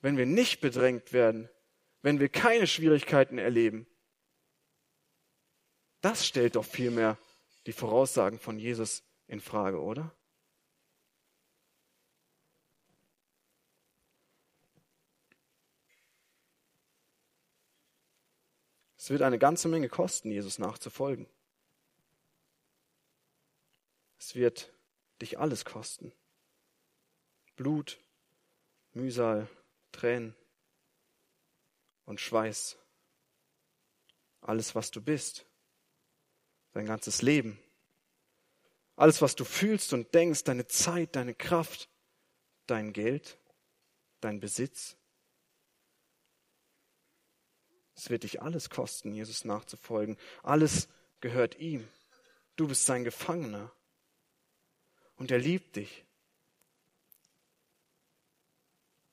[0.01, 1.49] wenn wir nicht bedrängt werden,
[2.03, 3.87] wenn wir keine Schwierigkeiten erleben,
[6.01, 7.19] das stellt doch vielmehr
[7.67, 10.13] die Voraussagen von Jesus in Frage, oder?
[19.03, 21.27] Es wird eine ganze Menge kosten, Jesus nachzufolgen.
[24.17, 24.73] Es wird
[25.21, 26.13] dich alles kosten.
[27.57, 27.99] Blut,
[28.93, 29.49] Mühsal,
[29.91, 30.37] Tränen
[32.05, 32.79] und Schweiß.
[34.41, 35.47] Alles, was du bist.
[36.73, 37.59] Dein ganzes Leben.
[38.95, 41.89] Alles, was du fühlst und denkst, deine Zeit, deine Kraft,
[42.69, 43.37] dein Geld,
[44.21, 44.97] dein Besitz.
[47.95, 50.17] Es wird dich alles kosten, Jesus nachzufolgen.
[50.43, 50.89] Alles
[51.21, 51.89] gehört ihm.
[52.57, 53.73] Du bist sein Gefangener.
[55.17, 56.05] Und er liebt dich.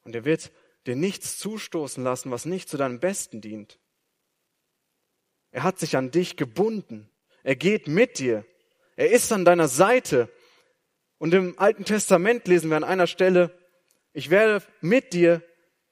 [0.04, 0.52] Und er wird
[0.88, 3.80] dir nichts zustoßen lassen, was nicht zu deinem Besten dient.
[5.52, 7.10] Er hat sich an dich gebunden.
[7.44, 8.46] Er geht mit dir.
[8.96, 10.32] Er ist an deiner Seite.
[11.18, 13.58] Und im Alten Testament lesen wir an einer Stelle,
[14.14, 15.44] ich werde mit dir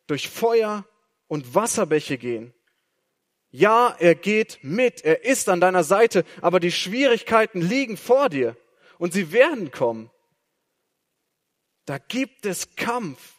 [0.07, 0.85] durch Feuer
[1.27, 2.53] und Wasserbäche gehen.
[3.49, 8.57] Ja, er geht mit, er ist an deiner Seite, aber die Schwierigkeiten liegen vor dir
[8.97, 10.11] und sie werden kommen.
[11.85, 13.35] Da gibt es Kampf.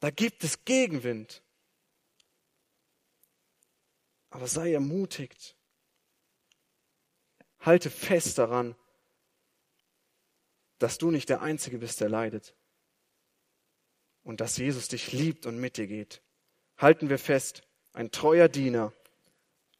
[0.00, 1.42] Da gibt es Gegenwind.
[4.30, 5.56] Aber sei ermutigt.
[7.60, 8.76] Halte fest daran,
[10.78, 12.54] dass du nicht der Einzige bist, der leidet.
[14.22, 16.22] Und dass Jesus dich liebt und mit dir geht.
[16.78, 18.92] Halten wir fest, ein treuer Diener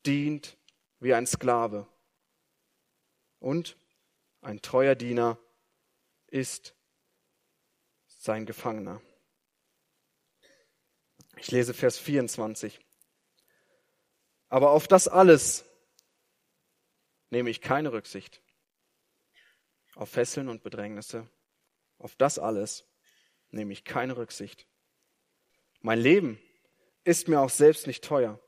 [0.05, 0.57] dient
[0.99, 1.87] wie ein Sklave.
[3.39, 3.77] Und
[4.41, 5.39] ein treuer Diener
[6.27, 6.75] ist
[8.09, 9.01] sein Gefangener.
[11.37, 12.81] Ich lese Vers 24.
[14.49, 15.65] Aber auf das alles
[17.31, 18.43] nehme ich keine Rücksicht.
[19.95, 21.29] Auf Fesseln und Bedrängnisse.
[21.99, 22.85] Auf das alles
[23.51, 24.67] nehme ich keine Rücksicht.
[25.81, 26.41] Mein Leben
[27.05, 28.41] ist mir auch selbst nicht teuer,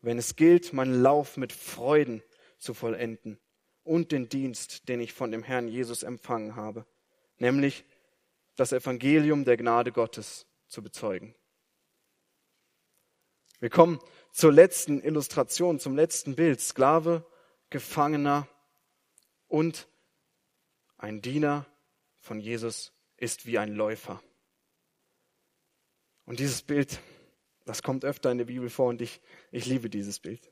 [0.00, 2.22] wenn es gilt, meinen Lauf mit Freuden
[2.58, 3.38] zu vollenden
[3.82, 6.86] und den Dienst, den ich von dem Herrn Jesus empfangen habe,
[7.38, 7.84] nämlich
[8.56, 11.34] das Evangelium der Gnade Gottes zu bezeugen.
[13.58, 14.00] Wir kommen
[14.32, 16.60] zur letzten Illustration, zum letzten Bild.
[16.60, 17.26] Sklave,
[17.68, 18.48] Gefangener
[19.48, 19.88] und
[20.96, 21.66] ein Diener
[22.18, 24.22] von Jesus ist wie ein Läufer.
[26.24, 27.00] Und dieses Bild,
[27.70, 29.20] das kommt öfter in der Bibel vor und ich,
[29.52, 30.50] ich liebe dieses Bild.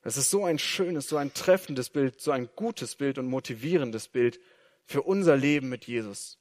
[0.00, 4.08] Es ist so ein schönes, so ein treffendes Bild, so ein gutes Bild und motivierendes
[4.08, 4.40] Bild
[4.86, 6.38] für unser Leben mit Jesus.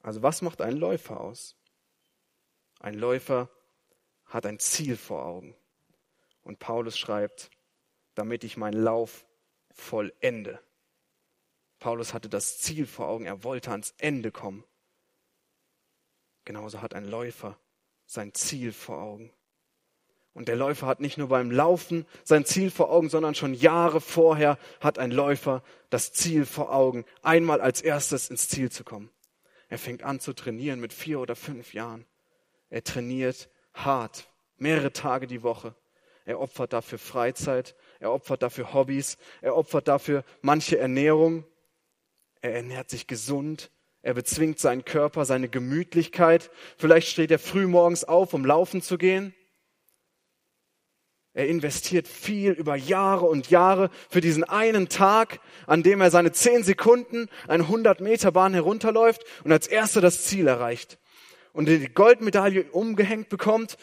[0.00, 1.54] Also was macht ein Läufer aus?
[2.80, 3.48] Ein Läufer
[4.24, 5.54] hat ein Ziel vor Augen.
[6.42, 7.50] Und Paulus schreibt,
[8.16, 9.24] damit ich meinen Lauf
[9.70, 10.58] vollende.
[11.78, 14.64] Paulus hatte das Ziel vor Augen, er wollte ans Ende kommen.
[16.44, 17.56] Genauso hat ein Läufer
[18.06, 19.32] sein Ziel vor Augen.
[20.34, 24.00] Und der Läufer hat nicht nur beim Laufen sein Ziel vor Augen, sondern schon Jahre
[24.00, 29.10] vorher hat ein Läufer das Ziel vor Augen, einmal als erstes ins Ziel zu kommen.
[29.68, 32.06] Er fängt an zu trainieren mit vier oder fünf Jahren.
[32.70, 35.74] Er trainiert hart, mehrere Tage die Woche.
[36.24, 41.44] Er opfert dafür Freizeit, er opfert dafür Hobbys, er opfert dafür manche Ernährung.
[42.40, 43.70] Er ernährt sich gesund,
[44.02, 46.50] er bezwingt seinen Körper, seine Gemütlichkeit.
[46.76, 49.34] Vielleicht steht er früh morgens auf, um laufen zu gehen.
[51.34, 56.32] Er investiert viel über Jahre und Jahre für diesen einen Tag, an dem er seine
[56.32, 60.98] zehn Sekunden eine 100 Meter Bahn herunterläuft und als erster das Ziel erreicht
[61.52, 63.78] und die Goldmedaille umgehängt bekommt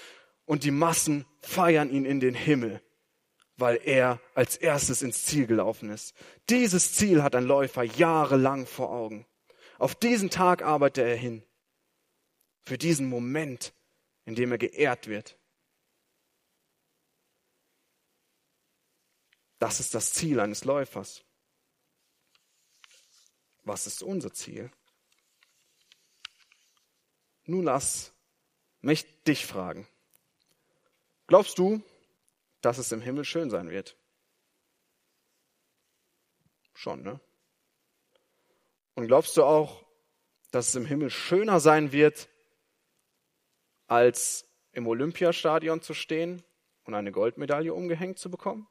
[0.46, 2.82] und die Massen feiern ihn in den Himmel,
[3.58, 6.14] weil er als erstes ins Ziel gelaufen ist.
[6.50, 9.26] Dieses Ziel hat ein Läufer jahrelang vor Augen.
[9.80, 11.42] Auf diesen Tag arbeitet er hin.
[12.62, 13.74] Für diesen Moment,
[14.26, 15.38] in dem er geehrt wird.
[19.58, 21.24] Das ist das Ziel eines Läufers.
[23.64, 24.70] Was ist unser Ziel?
[27.46, 28.14] Nun lass
[28.82, 29.88] mich dich fragen.
[31.28, 31.82] Glaubst du,
[32.62, 33.96] dass es im Himmel schön sein wird?
[36.74, 37.20] Schon, ne?
[39.00, 39.86] Und glaubst du auch,
[40.52, 42.28] dass es im Himmel schöner sein wird,
[43.88, 46.44] als im Olympiastadion zu stehen
[46.84, 48.68] und eine Goldmedaille umgehängt zu bekommen?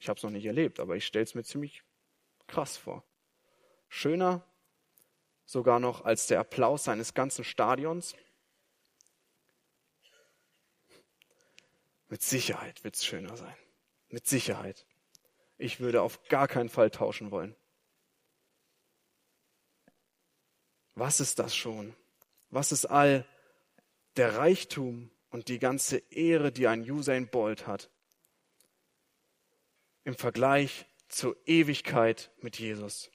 [0.00, 1.84] Ich habe es noch nicht erlebt, aber ich stelle es mir ziemlich
[2.48, 3.04] krass vor.
[3.88, 4.44] Schöner
[5.44, 8.16] sogar noch als der Applaus seines ganzen Stadions.
[12.08, 13.56] Mit Sicherheit wird es schöner sein.
[14.08, 14.84] Mit Sicherheit.
[15.62, 17.54] Ich würde auf gar keinen Fall tauschen wollen.
[20.94, 21.94] Was ist das schon?
[22.50, 23.24] Was ist all
[24.16, 27.90] der Reichtum und die ganze Ehre, die ein Usain Bolt hat?
[30.04, 33.10] im Vergleich zur Ewigkeit mit Jesus.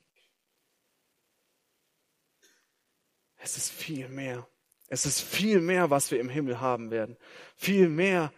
[3.38, 4.47] Es ist viel mehr.
[4.88, 7.17] Es ist viel mehr, was wir im Himmel haben werden.
[7.55, 8.33] Viel mehr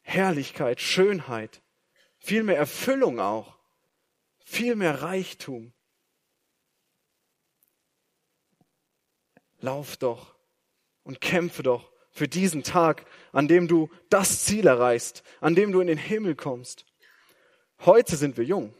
[0.00, 1.62] Herrlichkeit, Schönheit,
[2.26, 3.56] viel mehr Erfüllung auch,
[4.44, 5.72] viel mehr Reichtum.
[9.60, 10.34] Lauf doch
[11.04, 15.80] und kämpfe doch für diesen Tag, an dem du das Ziel erreichst, an dem du
[15.80, 16.84] in den Himmel kommst.
[17.84, 18.74] Heute sind wir jung.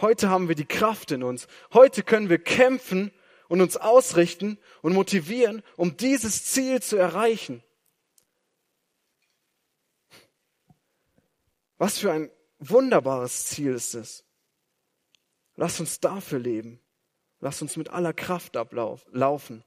[0.00, 1.46] Heute haben wir die Kraft in uns.
[1.72, 3.12] Heute können wir kämpfen
[3.46, 7.62] und uns ausrichten und motivieren, um dieses Ziel zu erreichen.
[11.78, 12.30] Was für ein
[12.68, 14.24] wunderbares Ziel ist es.
[15.56, 16.80] Lass uns dafür leben.
[17.40, 19.64] Lass uns mit aller Kraft ablaufen.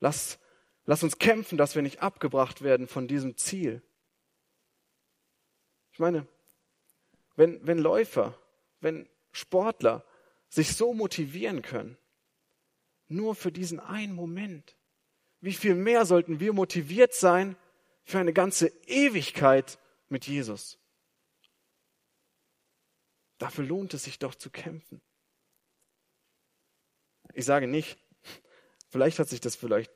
[0.00, 0.38] Lass,
[0.84, 3.82] lass uns kämpfen, dass wir nicht abgebracht werden von diesem Ziel.
[5.92, 6.26] Ich meine,
[7.36, 8.38] wenn, wenn Läufer,
[8.80, 10.04] wenn Sportler
[10.48, 11.96] sich so motivieren können,
[13.08, 14.76] nur für diesen einen Moment,
[15.40, 17.56] wie viel mehr sollten wir motiviert sein
[18.04, 20.78] für eine ganze Ewigkeit mit Jesus?
[23.38, 25.02] Dafür lohnt es sich doch zu kämpfen.
[27.34, 27.98] Ich sage nicht,
[28.88, 29.92] vielleicht hat sich das vielleicht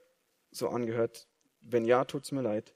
[0.50, 1.28] so angehört.
[1.60, 2.74] Wenn ja, tut's mir leid.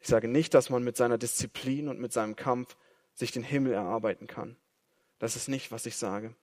[0.00, 2.76] Ich sage nicht, dass man mit seiner Disziplin und mit seinem Kampf
[3.14, 4.56] sich den Himmel erarbeiten kann.
[5.18, 6.34] Das ist nicht, was ich sage.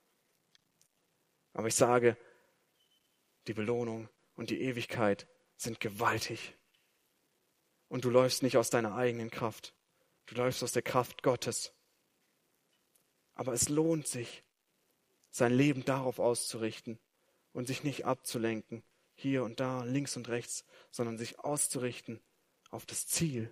[1.53, 2.17] Aber ich sage,
[3.47, 6.55] die Belohnung und die Ewigkeit sind gewaltig.
[7.87, 9.73] Und du läufst nicht aus deiner eigenen Kraft.
[10.25, 11.73] Du läufst aus der Kraft Gottes.
[13.35, 14.43] Aber es lohnt sich,
[15.29, 16.99] sein Leben darauf auszurichten
[17.51, 18.83] und sich nicht abzulenken,
[19.15, 22.21] hier und da, links und rechts, sondern sich auszurichten
[22.69, 23.51] auf das Ziel.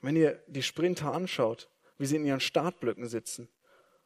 [0.00, 3.48] Wenn ihr die Sprinter anschaut, wie sie in ihren Startblöcken sitzen,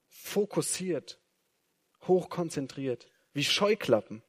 [0.08, 1.20] fokussiert,
[2.06, 4.22] hochkonzentriert, wie Scheuklappen.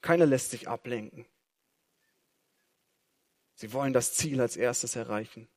[0.00, 1.26] Keiner lässt sich ablenken.
[3.54, 5.48] Sie wollen das Ziel als erstes erreichen.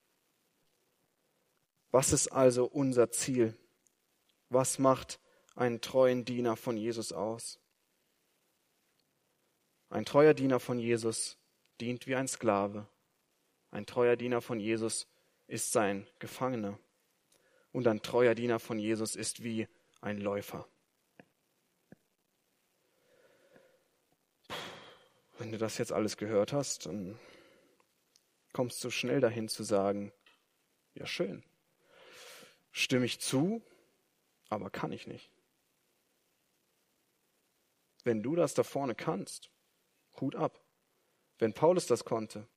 [1.94, 3.56] Was ist also unser Ziel?
[4.50, 5.20] Was macht
[5.54, 7.60] einen treuen Diener von Jesus aus?
[9.90, 11.38] Ein treuer Diener von Jesus
[11.80, 12.88] dient wie ein Sklave.
[13.70, 15.06] Ein treuer Diener von Jesus
[15.46, 16.80] ist sein Gefangener.
[17.72, 19.68] Und ein treuer Diener von Jesus ist wie
[20.02, 20.68] ein Läufer.
[25.38, 27.20] Wenn du das jetzt alles gehört hast, dann
[28.52, 30.12] kommst du schnell dahin zu sagen,
[30.96, 31.44] ja schön,
[32.74, 33.64] stimme ich zu,
[34.50, 35.32] aber kann ich nicht.
[38.04, 39.50] Wenn du das da vorne kannst,
[40.20, 40.62] Hut ab.
[41.40, 42.48] Wenn Paulus das konnte,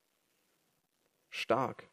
[1.30, 1.88] stark.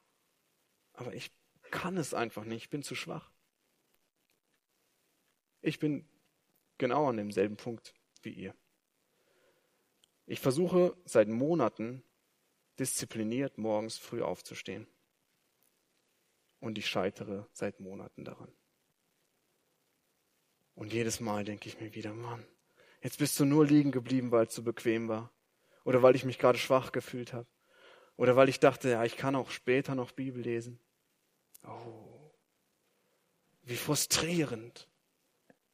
[0.94, 1.32] Aber ich
[1.70, 3.32] kann es einfach nicht, ich bin zu schwach.
[5.62, 6.08] Ich bin
[6.78, 8.56] genau an demselben Punkt wie ihr.
[10.26, 12.04] Ich versuche seit Monaten
[12.80, 14.88] diszipliniert morgens früh aufzustehen.
[16.64, 18.50] Und ich scheitere seit Monaten daran.
[20.76, 22.42] Und jedes Mal denke ich mir wieder, Mann,
[23.02, 25.30] jetzt bist du nur liegen geblieben, weil es so bequem war.
[25.84, 27.50] Oder weil ich mich gerade schwach gefühlt habe.
[28.16, 30.80] Oder weil ich dachte, ja, ich kann auch später noch Bibel lesen.
[31.68, 32.32] Oh,
[33.64, 34.88] wie frustrierend.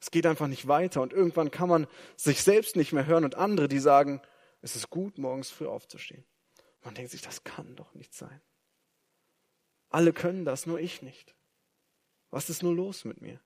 [0.00, 3.36] Es geht einfach nicht weiter und irgendwann kann man sich selbst nicht mehr hören und
[3.36, 4.20] andere, die sagen,
[4.60, 6.24] es ist gut, morgens früh aufzustehen.
[6.82, 8.42] Man denkt sich, das kann doch nicht sein.
[9.90, 11.34] Alle können das, nur ich nicht.
[12.30, 13.40] Was ist nur los mit mir?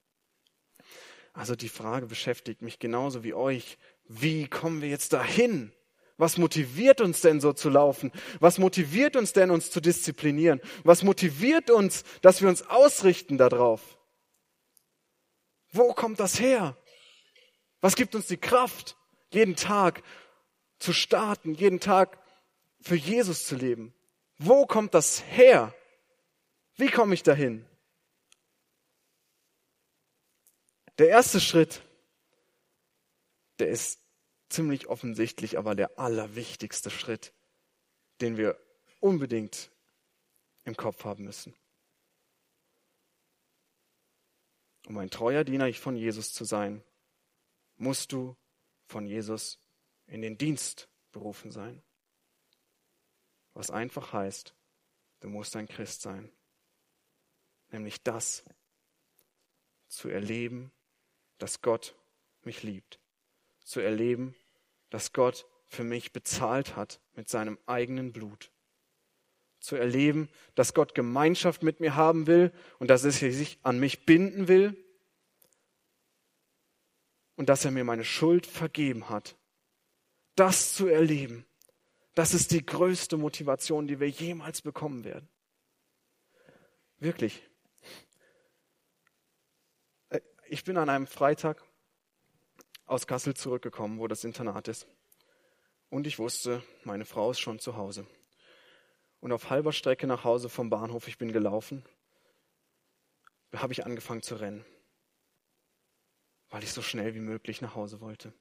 [1.33, 3.79] Also die Frage beschäftigt mich genauso wie euch.
[4.07, 5.73] Wie kommen wir jetzt dahin?
[6.17, 8.13] Was motiviert uns denn so zu laufen?
[8.39, 10.61] Was motiviert uns denn, uns zu disziplinieren?
[10.85, 13.99] Was motiviert uns, dass wir uns ausrichten darauf?
[15.73, 16.77] Wo kommt das her?
[17.81, 18.97] Was gibt uns die Kraft,
[19.31, 20.05] jeden Tag
[20.79, 22.19] zu starten, jeden Tag
[22.81, 23.93] für Jesus zu leben?
[24.39, 25.75] Wo kommt das her?
[26.77, 27.65] Wie komme ich dahin?
[30.99, 31.83] Der erste Schritt,
[33.59, 34.01] der ist
[34.49, 37.33] ziemlich offensichtlich, aber der allerwichtigste Schritt,
[38.21, 38.59] den wir
[39.01, 39.71] unbedingt
[40.65, 41.55] im Kopf haben müssen.
[44.87, 46.83] Um ein treuer Diener von Jesus zu sein,
[47.77, 48.37] musst du
[48.87, 49.59] von Jesus
[50.07, 51.83] in den Dienst berufen sein.
[53.55, 54.55] Was einfach heißt,
[55.21, 56.31] du musst ein Christ sein.
[57.71, 58.45] Nämlich das
[59.89, 60.73] zu erleben,
[61.39, 61.95] dass Gott
[62.43, 63.01] mich liebt.
[63.65, 64.35] Zu erleben,
[64.91, 68.53] dass Gott für mich bezahlt hat mit seinem eigenen Blut.
[69.61, 74.05] Zu erleben, dass Gott Gemeinschaft mit mir haben will und dass er sich an mich
[74.05, 74.77] binden will
[77.37, 79.37] und dass er mir meine Schuld vergeben hat.
[80.37, 81.47] Das zu erleben,
[82.15, 85.29] das ist die größte Motivation, die wir jemals bekommen werden.
[86.99, 87.43] Wirklich.
[90.11, 90.21] Äh,
[90.55, 91.65] ich bin an einem Freitag
[92.87, 94.87] aus Kassel zurückgekommen, wo das Internat ist.
[95.91, 98.07] Und ich wusste, meine Frau ist schon zu Hause.
[99.19, 101.85] Und auf halber Strecke nach Hause vom Bahnhof, ich bin gelaufen,
[103.53, 104.65] habe ich angefangen zu rennen,
[106.51, 108.33] weil ich so schnell wie möglich nach Hause wollte.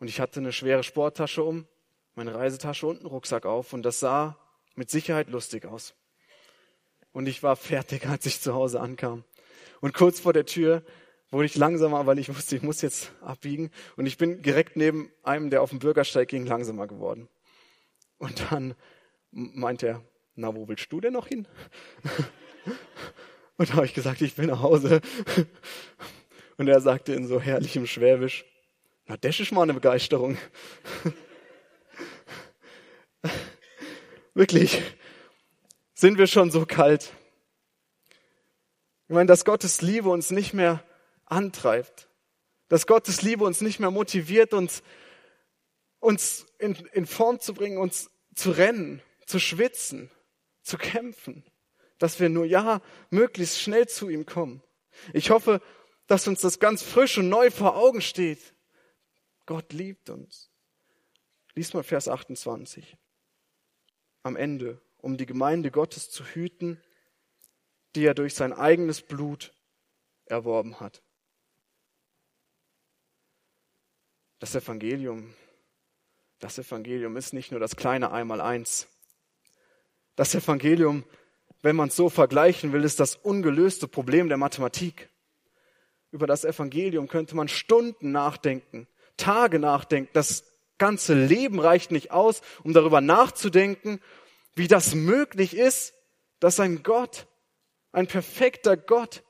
[0.00, 1.68] Und ich hatte eine schwere Sporttasche um,
[2.16, 4.36] meine Reisetasche und einen Rucksack auf und das sah
[4.74, 5.94] mit Sicherheit lustig aus.
[7.12, 9.22] Und ich war fertig, als ich zu Hause ankam.
[9.80, 10.82] Und kurz vor der Tür
[11.30, 13.70] wurde ich langsamer, weil ich wusste, ich muss jetzt abbiegen.
[13.96, 17.28] Und ich bin direkt neben einem, der auf dem Bürgersteig ging, langsamer geworden.
[18.18, 18.74] Und dann
[19.30, 20.02] meinte er,
[20.34, 21.48] na, wo willst du denn noch hin?
[23.58, 25.00] Und da habe ich gesagt, ich will nach Hause.
[26.58, 28.44] Und er sagte in so herrlichem Schwäbisch,
[29.06, 30.36] na, das ist mal eine Begeisterung.
[34.34, 34.82] Wirklich,
[35.94, 37.12] sind wir schon so kalt.
[39.08, 40.82] Ich meine, dass Gottes Liebe uns nicht mehr
[41.26, 42.08] antreibt,
[42.68, 44.82] dass Gottes Liebe uns nicht mehr motiviert, uns,
[46.00, 50.10] uns in, in Form zu bringen, uns zu rennen, zu schwitzen,
[50.62, 51.44] zu kämpfen,
[51.98, 54.62] dass wir nur ja möglichst schnell zu ihm kommen.
[55.12, 55.60] Ich hoffe,
[56.08, 58.54] dass uns das ganz frisch und neu vor Augen steht.
[59.46, 60.50] Gott liebt uns.
[61.54, 62.96] Lies mal Vers 28.
[64.24, 66.82] Am Ende, um die Gemeinde Gottes zu hüten,
[67.96, 69.52] die er durch sein eigenes Blut
[70.26, 71.02] erworben hat.
[74.38, 75.34] Das Evangelium,
[76.38, 78.86] das Evangelium ist nicht nur das kleine Einmaleins.
[80.14, 81.04] Das Evangelium,
[81.62, 85.08] wenn man es so vergleichen will, ist das ungelöste Problem der Mathematik.
[86.10, 88.86] Über das Evangelium könnte man Stunden nachdenken,
[89.16, 90.10] Tage nachdenken.
[90.12, 90.44] Das
[90.76, 94.00] ganze Leben reicht nicht aus, um darüber nachzudenken,
[94.54, 95.94] wie das möglich ist,
[96.40, 97.26] dass ein Gott,
[97.92, 99.22] ein perfekter Gott,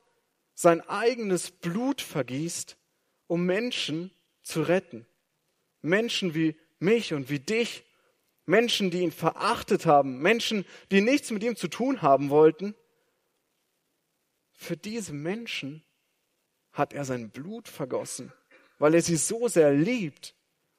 [0.53, 2.77] sein eigenes Blut vergießt,
[3.27, 5.05] um Menschen zu retten.
[5.81, 7.83] Menschen wie mich und wie dich,
[8.45, 12.75] Menschen, die ihn verachtet haben, Menschen, die nichts mit ihm zu tun haben wollten.
[14.53, 15.83] Für diese Menschen
[16.71, 18.31] hat er sein Blut vergossen,
[18.79, 20.33] weil er sie so sehr liebt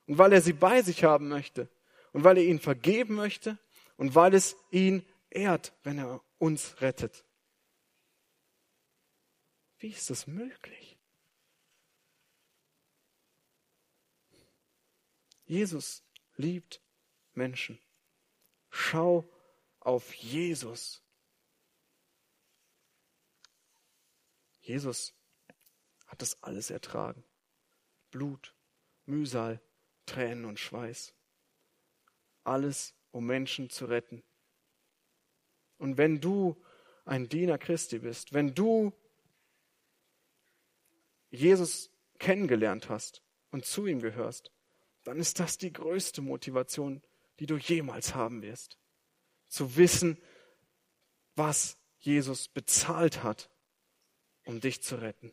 [0.07, 1.69] und weil er sie bei sich haben möchte
[2.13, 3.59] und weil er ihnen vergeben möchte
[3.97, 7.25] und weil es ihn ehrt, wenn er uns rettet.
[9.79, 10.99] Wie ist das möglich?
[15.45, 16.05] Jesus
[16.37, 16.83] liebt
[17.33, 17.79] Menschen.
[18.71, 19.29] Schau
[19.81, 21.03] auf Jesus.
[24.61, 25.15] Jesus
[26.07, 27.25] hat das alles ertragen.
[28.11, 28.55] Blut,
[29.07, 29.61] Mühsal,
[30.05, 31.15] Tränen und Schweiß.
[32.45, 34.23] Alles, um Menschen zu retten.
[35.79, 36.63] Und wenn du
[37.05, 38.93] ein Diener Christi bist, wenn du
[41.31, 44.51] Jesus kennengelernt hast und zu ihm gehörst,
[45.05, 47.03] dann ist das die größte Motivation,
[47.39, 48.79] die du jemals haben wirst.
[49.49, 50.19] Zu wissen,
[51.35, 53.51] was Jesus bezahlt hat,
[54.45, 55.33] um dich zu retten.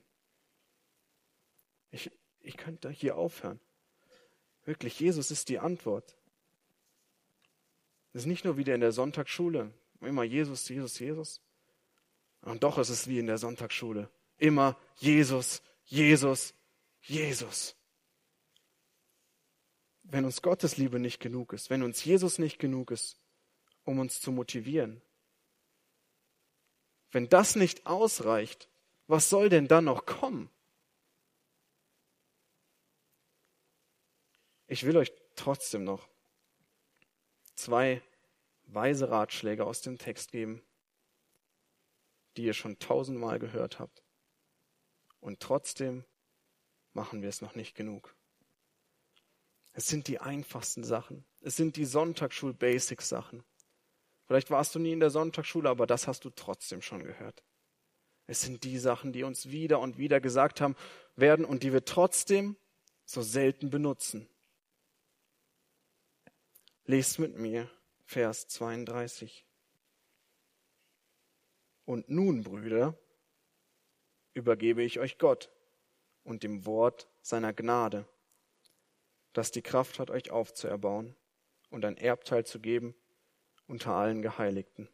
[1.92, 3.60] Ich, ich könnte hier aufhören.
[4.66, 6.18] Wirklich, Jesus ist die Antwort.
[8.14, 11.42] Es ist nicht nur wieder in der Sonntagsschule, immer Jesus, Jesus, Jesus.
[12.42, 14.10] Und doch ist es wie in der Sonntagsschule.
[14.38, 16.54] Immer Jesus, Jesus,
[17.02, 17.76] Jesus
[20.08, 23.18] wenn uns Gottes Liebe nicht genug ist, wenn uns Jesus nicht genug ist,
[23.84, 25.02] um uns zu motivieren,
[27.12, 28.70] wenn das nicht ausreicht,
[29.08, 30.50] was soll denn dann noch kommen?
[34.68, 36.08] Ich will euch trotzdem noch
[37.56, 38.02] zwei
[38.66, 40.62] weise Ratschläge aus dem Text geben,
[42.36, 44.05] die ihr schon tausendmal gehört habt.
[45.26, 46.06] Und trotzdem
[46.94, 48.16] machen wir es noch nicht genug.
[49.74, 51.26] Es sind die einfachsten Sachen.
[51.42, 53.44] Es sind die Sonntagsschul-Basics-Sachen.
[54.28, 57.44] Vielleicht warst du nie in der Sonntagsschule, aber das hast du trotzdem schon gehört.
[58.28, 60.76] Es sind die Sachen, die uns wieder und wieder gesagt haben
[61.16, 62.56] werden und die wir trotzdem
[63.04, 64.30] so selten benutzen.
[66.84, 67.68] Lest mit mir
[68.04, 69.44] Vers 32.
[71.84, 72.96] Und nun, Brüder,
[74.36, 75.50] übergebe ich euch Gott
[76.24, 78.06] und dem Wort seiner Gnade
[79.36, 81.14] das die Kraft hat, euch aufzuerbauen
[81.70, 82.96] und ein Erbteil zu geben
[83.68, 84.88] unter allen Geheiligten.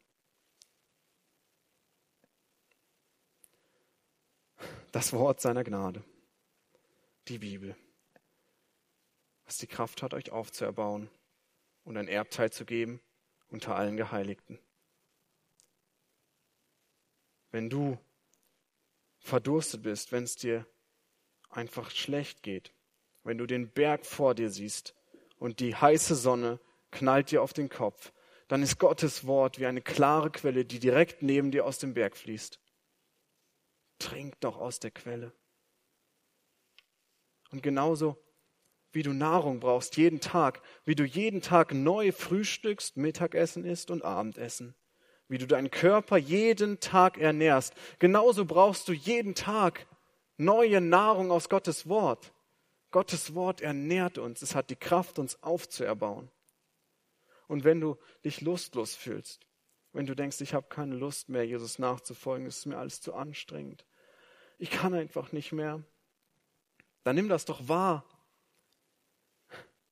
[4.92, 6.04] Das Wort seiner Gnade,
[7.28, 7.78] die Bibel,
[9.46, 11.10] was die Kraft hat, euch aufzuerbauen
[11.84, 13.00] und ein Erbteil zu geben
[13.48, 14.60] unter allen Geheiligten.
[17.52, 17.98] Wenn du
[19.22, 20.68] verdurstet bist, wenn es dir
[21.50, 22.74] einfach schlecht geht,
[23.24, 24.96] wenn du den Berg vor dir siehst
[25.38, 26.60] und die heiße Sonne
[26.92, 28.12] knallt dir auf den Kopf,
[28.48, 32.18] dann ist Gottes Wort wie eine klare Quelle, die direkt neben dir aus dem Berg
[32.18, 32.60] fließt.
[34.00, 35.32] trink doch aus der Quelle.
[37.52, 38.18] Und genauso
[38.92, 44.04] wie du Nahrung brauchst jeden Tag, wie du jeden Tag neu frühstückst, Mittagessen isst und
[44.04, 44.76] Abendessen,
[45.32, 49.88] wie du deinen Körper jeden Tag ernährst, genauso brauchst du jeden Tag
[50.38, 52.34] neue Nahrung aus Gottes Wort.
[52.92, 56.30] Gottes Wort ernährt uns, es hat die Kraft, uns aufzuerbauen.
[57.48, 59.48] Und wenn du dich lustlos fühlst,
[59.94, 63.14] wenn du denkst, ich habe keine Lust mehr, Jesus nachzufolgen, es ist mir alles zu
[63.14, 63.86] anstrengend,
[64.58, 65.82] ich kann einfach nicht mehr,
[67.04, 68.06] dann nimm das doch wahr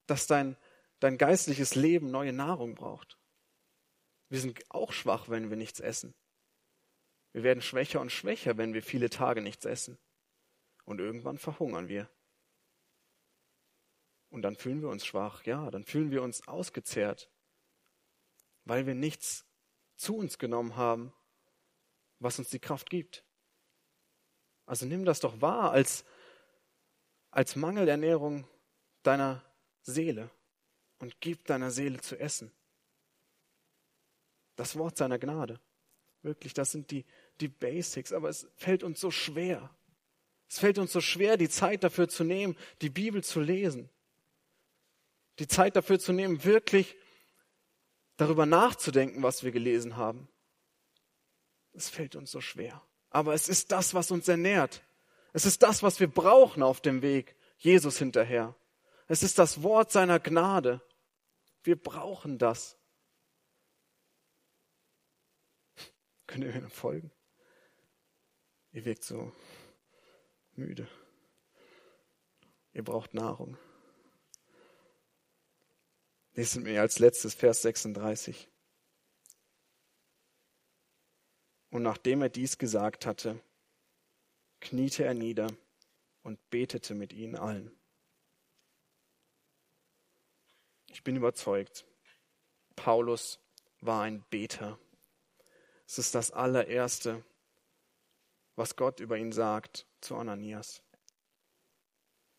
[0.10, 0.58] dass dein,
[1.00, 3.19] dein geistliches Leben neue Nahrung braucht.
[4.30, 6.14] Wir sind auch schwach, wenn wir nichts essen.
[7.32, 9.98] Wir werden schwächer und schwächer, wenn wir viele Tage nichts essen.
[10.86, 12.10] Und irgendwann verhungern wir.
[14.30, 17.32] Und dann fühlen wir uns schwach, ja, dann fühlen wir uns ausgezehrt,
[18.64, 19.46] weil wir nichts
[19.96, 21.14] zu uns genommen haben,
[22.20, 23.26] was uns die Kraft gibt.
[24.66, 26.06] Also nimm das doch wahr als,
[27.32, 28.48] als Mangelernährung
[29.02, 29.44] deiner
[29.82, 30.30] Seele
[31.00, 32.52] und gib deiner Seele zu essen.
[34.60, 35.58] Das Wort seiner Gnade.
[36.22, 37.06] Wirklich, das sind die,
[37.40, 39.74] die Basics, aber es fällt uns so schwer.
[40.50, 43.90] Es fällt uns so schwer, die Zeit dafür zu nehmen, die Bibel zu lesen.
[45.40, 46.98] Die Zeit dafür zu nehmen, wirklich
[48.18, 50.28] darüber nachzudenken, was wir gelesen haben.
[51.72, 52.82] Es fällt uns so schwer.
[53.12, 54.84] Aber es ist das, was uns ernährt.
[55.32, 58.56] Es ist das, was wir brauchen auf dem Weg Jesus hinterher.
[59.08, 60.82] Es ist das Wort seiner Gnade.
[61.64, 62.76] Wir brauchen das.
[66.30, 67.12] Könnt ihr mir folgen?
[68.72, 69.32] Ihr wirkt so
[70.52, 70.88] müde.
[72.72, 73.58] Ihr braucht Nahrung.
[76.34, 78.48] Lesen wir als letztes Vers 36.
[81.72, 83.42] Und nachdem er dies gesagt hatte,
[84.60, 85.52] kniete er nieder
[86.22, 87.76] und betete mit ihnen allen.
[90.92, 91.88] Ich bin überzeugt,
[92.76, 93.40] Paulus
[93.82, 94.78] war ein Beter.
[95.90, 97.24] Es ist das allererste,
[98.56, 100.84] was Gott über ihn sagt zu Ananias.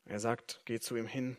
[0.05, 1.37] Er sagt, geh zu ihm hin,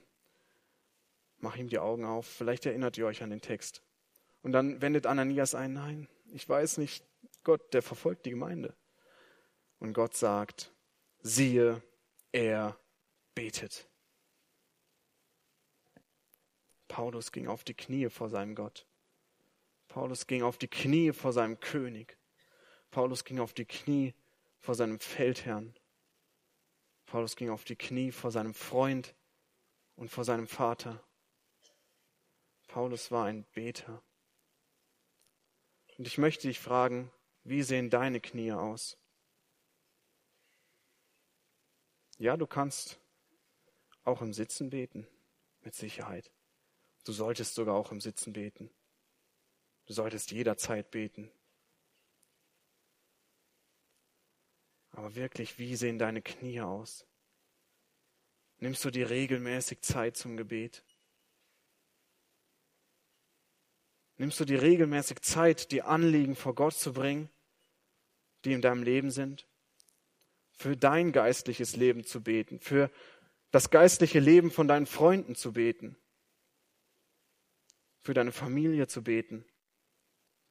[1.38, 2.28] mach ihm die Augen auf.
[2.28, 3.82] Vielleicht erinnert ihr euch an den Text.
[4.42, 7.06] Und dann wendet Ananias ein, nein, ich weiß nicht,
[7.46, 8.76] Gott, der verfolgt die Gemeinde.
[9.80, 10.74] Und Gott sagt,
[11.22, 11.82] siehe,
[12.34, 12.78] er
[13.36, 13.88] betet.
[16.90, 18.86] Paulus ging auf die Knie vor seinem Gott.
[19.92, 22.18] Paulus ging auf die Knie vor seinem König.
[22.92, 24.16] Paulus ging auf die Knie
[24.62, 25.78] vor seinem Feldherrn.
[27.06, 29.14] Paulus ging auf die Knie vor seinem Freund
[29.98, 31.04] und vor seinem Vater.
[32.70, 34.02] Paulus war ein Beter.
[35.98, 37.12] Und ich möchte dich fragen,
[37.44, 38.98] wie sehen deine Knie aus?
[42.18, 42.98] Ja, du kannst
[44.06, 45.06] auch im Sitzen beten,
[45.60, 46.32] mit Sicherheit.
[47.04, 48.72] Du solltest sogar auch im Sitzen beten.
[49.92, 51.30] Du solltest jederzeit beten.
[54.92, 57.06] Aber wirklich, wie sehen deine Knie aus?
[58.60, 60.82] Nimmst du dir regelmäßig Zeit zum Gebet?
[64.16, 67.30] Nimmst du dir regelmäßig Zeit, die Anliegen vor Gott zu bringen,
[68.46, 69.46] die in deinem Leben sind?
[70.54, 72.90] Für dein geistliches Leben zu beten, für
[73.52, 75.98] das geistliche Leben von deinen Freunden zu beten
[78.02, 79.46] für deine Familie zu beten.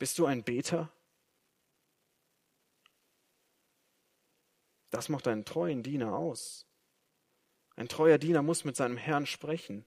[0.00, 0.90] Bist du ein Beter?
[4.88, 6.66] Das macht einen treuen Diener aus.
[7.76, 9.84] Ein treuer Diener muss mit seinem Herrn sprechen.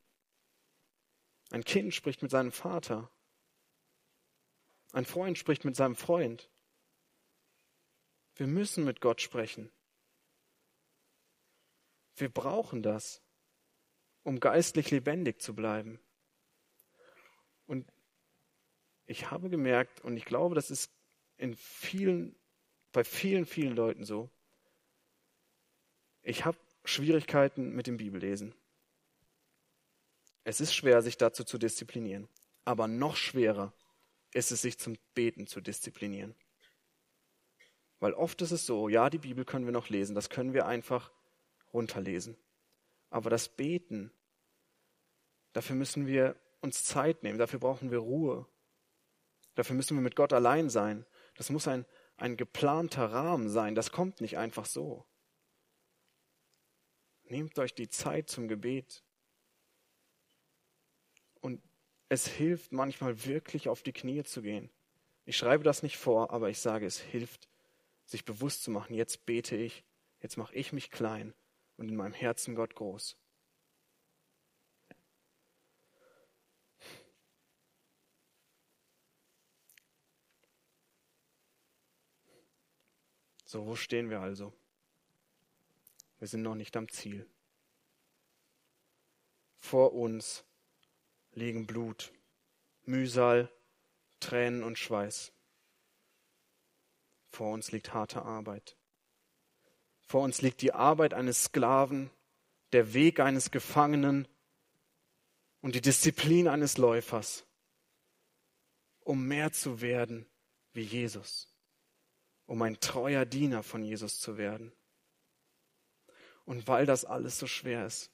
[1.49, 3.09] Ein Kind spricht mit seinem Vater.
[4.91, 6.47] Ein Freund spricht mit seinem Freund.
[8.36, 9.72] Wir müssen mit Gott sprechen.
[12.18, 13.24] Wir brauchen das,
[14.22, 15.99] um geistlich lebendig zu bleiben.
[19.06, 20.91] Ich habe gemerkt, und ich glaube, das ist
[21.38, 22.36] in vielen,
[22.91, 24.30] bei vielen, vielen Leuten so,
[26.22, 28.56] ich habe Schwierigkeiten mit dem Bibellesen.
[30.45, 32.28] Es ist schwer, sich dazu zu disziplinieren.
[32.66, 33.74] Aber noch schwerer
[34.34, 36.36] ist es, sich zum Beten zu disziplinieren.
[37.99, 40.66] Weil oft ist es so, ja, die Bibel können wir noch lesen, das können wir
[40.66, 41.12] einfach
[41.74, 42.36] runterlesen.
[43.10, 44.12] Aber das Beten,
[45.54, 47.38] dafür müssen wir uns Zeit nehmen.
[47.38, 48.45] Dafür brauchen wir Ruhe.
[49.56, 51.06] Dafür müssen wir mit Gott allein sein.
[51.36, 51.86] Das muss ein,
[52.18, 53.76] ein geplanter Rahmen sein.
[53.76, 55.06] Das kommt nicht einfach so.
[57.24, 59.04] Nehmt euch die Zeit zum Gebet.
[61.39, 61.62] Und
[62.10, 64.70] es hilft manchmal wirklich auf die Knie zu gehen.
[65.26, 67.47] Ich schreibe das nicht vor, aber ich sage, es hilft
[68.06, 69.84] sich bewusst zu machen, jetzt bete ich,
[70.20, 71.34] jetzt mache ich mich klein
[71.78, 73.18] und in meinem Herzen Gott groß.
[83.54, 84.51] So, wo stehen wir also?
[86.18, 87.30] Wir sind noch nicht am Ziel.
[89.60, 90.43] Vor uns
[91.34, 92.12] liegen Blut,
[92.86, 93.51] Mühsal,
[94.20, 95.34] Tränen und Schweiß.
[97.30, 98.76] Vor uns liegt harte Arbeit.
[100.01, 102.10] Vor uns liegt die Arbeit eines Sklaven,
[102.72, 104.28] der Weg eines Gefangenen
[105.62, 107.45] und die Disziplin eines Läufers,
[109.01, 110.26] um mehr zu werden
[110.74, 111.53] wie Jesus
[112.54, 114.72] um ein treuer Diener von Jesus zu werden.
[116.45, 118.12] Und weil das alles so schwer ist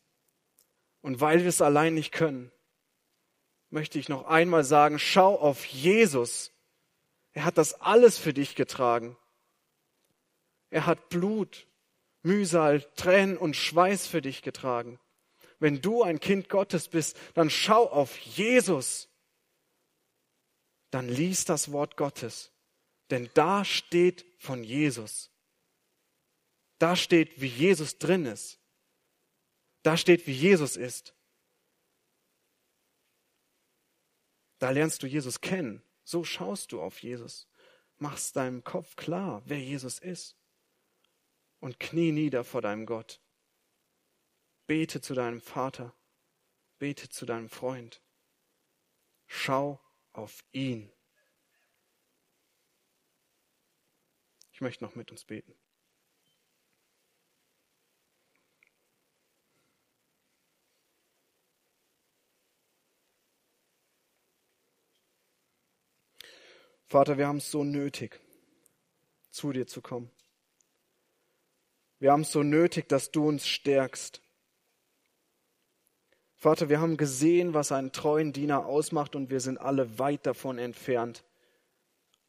[1.01, 2.49] und weil wir es allein nicht können,
[3.69, 6.53] möchte ich noch einmal sagen, schau auf Jesus.
[7.33, 9.17] Er hat das alles für dich getragen.
[10.69, 11.67] Er hat Blut,
[12.21, 15.01] Mühsal, Tränen und Schweiß für dich getragen.
[15.59, 19.09] Wenn du ein Kind Gottes bist, dann schau auf Jesus.
[20.91, 22.53] Dann lies das Wort Gottes.
[23.09, 25.31] Denn da steht von Jesus.
[26.77, 28.59] Da steht, wie Jesus drin ist.
[29.83, 31.15] Da steht, wie Jesus ist.
[34.59, 35.81] Da lernst du Jesus kennen.
[36.03, 37.47] So schaust du auf Jesus.
[37.97, 40.35] Machst deinem Kopf klar, wer Jesus ist.
[41.59, 43.21] Und knie nieder vor deinem Gott.
[44.67, 45.95] Bete zu deinem Vater.
[46.77, 48.01] Bete zu deinem Freund.
[49.27, 49.81] Schau
[50.13, 50.91] auf ihn.
[54.59, 55.55] Ich möchte noch mit uns beten.
[66.87, 68.19] Vater, wir haben es so nötig,
[69.31, 70.11] zu dir zu kommen.
[71.99, 74.21] Wir haben es so nötig, dass du uns stärkst.
[76.35, 80.57] Vater, wir haben gesehen, was einen treuen Diener ausmacht und wir sind alle weit davon
[80.57, 81.23] entfernt,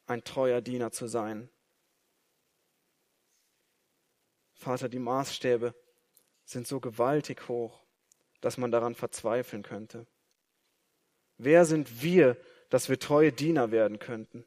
[0.06, 1.50] ein treuer Diener zu sein.
[4.60, 5.74] Vater, die Maßstäbe
[6.44, 7.82] sind so gewaltig hoch,
[8.42, 10.06] dass man daran verzweifeln könnte.
[11.38, 12.36] Wer sind wir,
[12.68, 14.44] dass wir treue Diener werden könnten?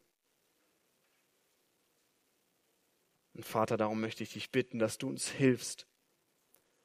[3.34, 5.88] Und Vater, darum möchte ich dich bitten, dass du uns hilfst,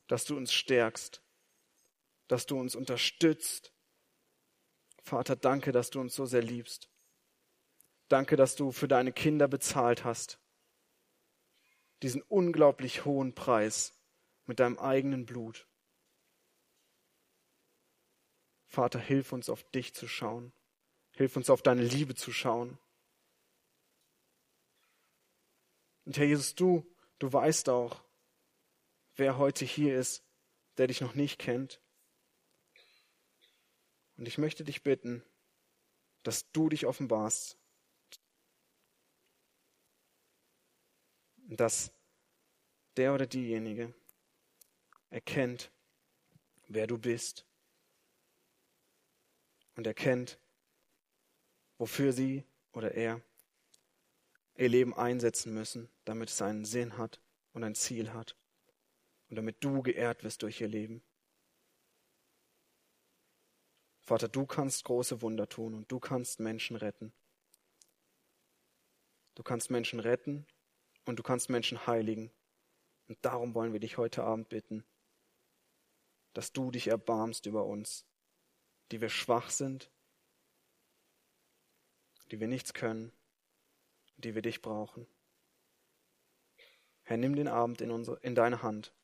[0.06, 1.20] dass du uns stärkst,
[2.28, 3.74] dass du uns unterstützt.
[5.02, 6.88] Vater, danke, dass du uns so sehr liebst.
[8.08, 10.40] Danke, dass du für deine Kinder bezahlt hast
[12.02, 13.94] diesen unglaublich hohen Preis
[14.46, 15.66] mit deinem eigenen Blut.
[18.66, 20.52] Vater, hilf uns auf dich zu schauen.
[21.12, 22.78] Hilf uns auf deine Liebe zu schauen.
[26.04, 26.86] Und Herr Jesus, du,
[27.18, 28.02] du weißt auch,
[29.16, 30.22] wer heute hier ist,
[30.76, 31.80] der dich noch nicht kennt.
[34.16, 35.22] Und ich möchte dich bitten,
[36.22, 37.58] dass du dich offenbarst,
[41.56, 41.92] dass
[42.96, 43.94] der oder diejenige
[45.10, 45.70] erkennt,
[46.66, 47.46] wer du bist
[49.74, 50.38] und erkennt,
[51.78, 53.22] wofür sie oder er
[54.56, 57.20] ihr Leben einsetzen müssen, damit es einen Sinn hat
[57.52, 58.36] und ein Ziel hat
[59.30, 61.02] und damit du geehrt wirst durch ihr Leben.
[64.00, 67.12] Vater, du kannst große Wunder tun und du kannst Menschen retten.
[69.34, 70.46] Du kannst Menschen retten
[71.08, 72.30] und du kannst Menschen heiligen.
[73.08, 74.84] Und darum wollen wir dich heute Abend bitten,
[76.34, 78.04] dass du dich erbarmst über uns,
[78.90, 79.90] die wir schwach sind,
[82.30, 83.10] die wir nichts können,
[84.18, 85.06] die wir dich brauchen.
[87.04, 88.94] Herr, nimm den Abend in, unsere, in deine Hand.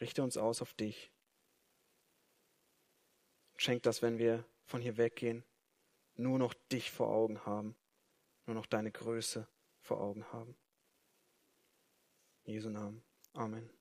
[0.00, 1.10] Richte uns aus auf dich.
[3.56, 5.42] Schenk das, wenn wir von hier weggehen,
[6.14, 7.76] nur noch dich vor Augen haben,
[8.46, 9.48] nur noch deine Größe
[9.88, 10.54] vor Augen haben.
[12.44, 13.02] In Jesu Namen.
[13.32, 13.77] Amen.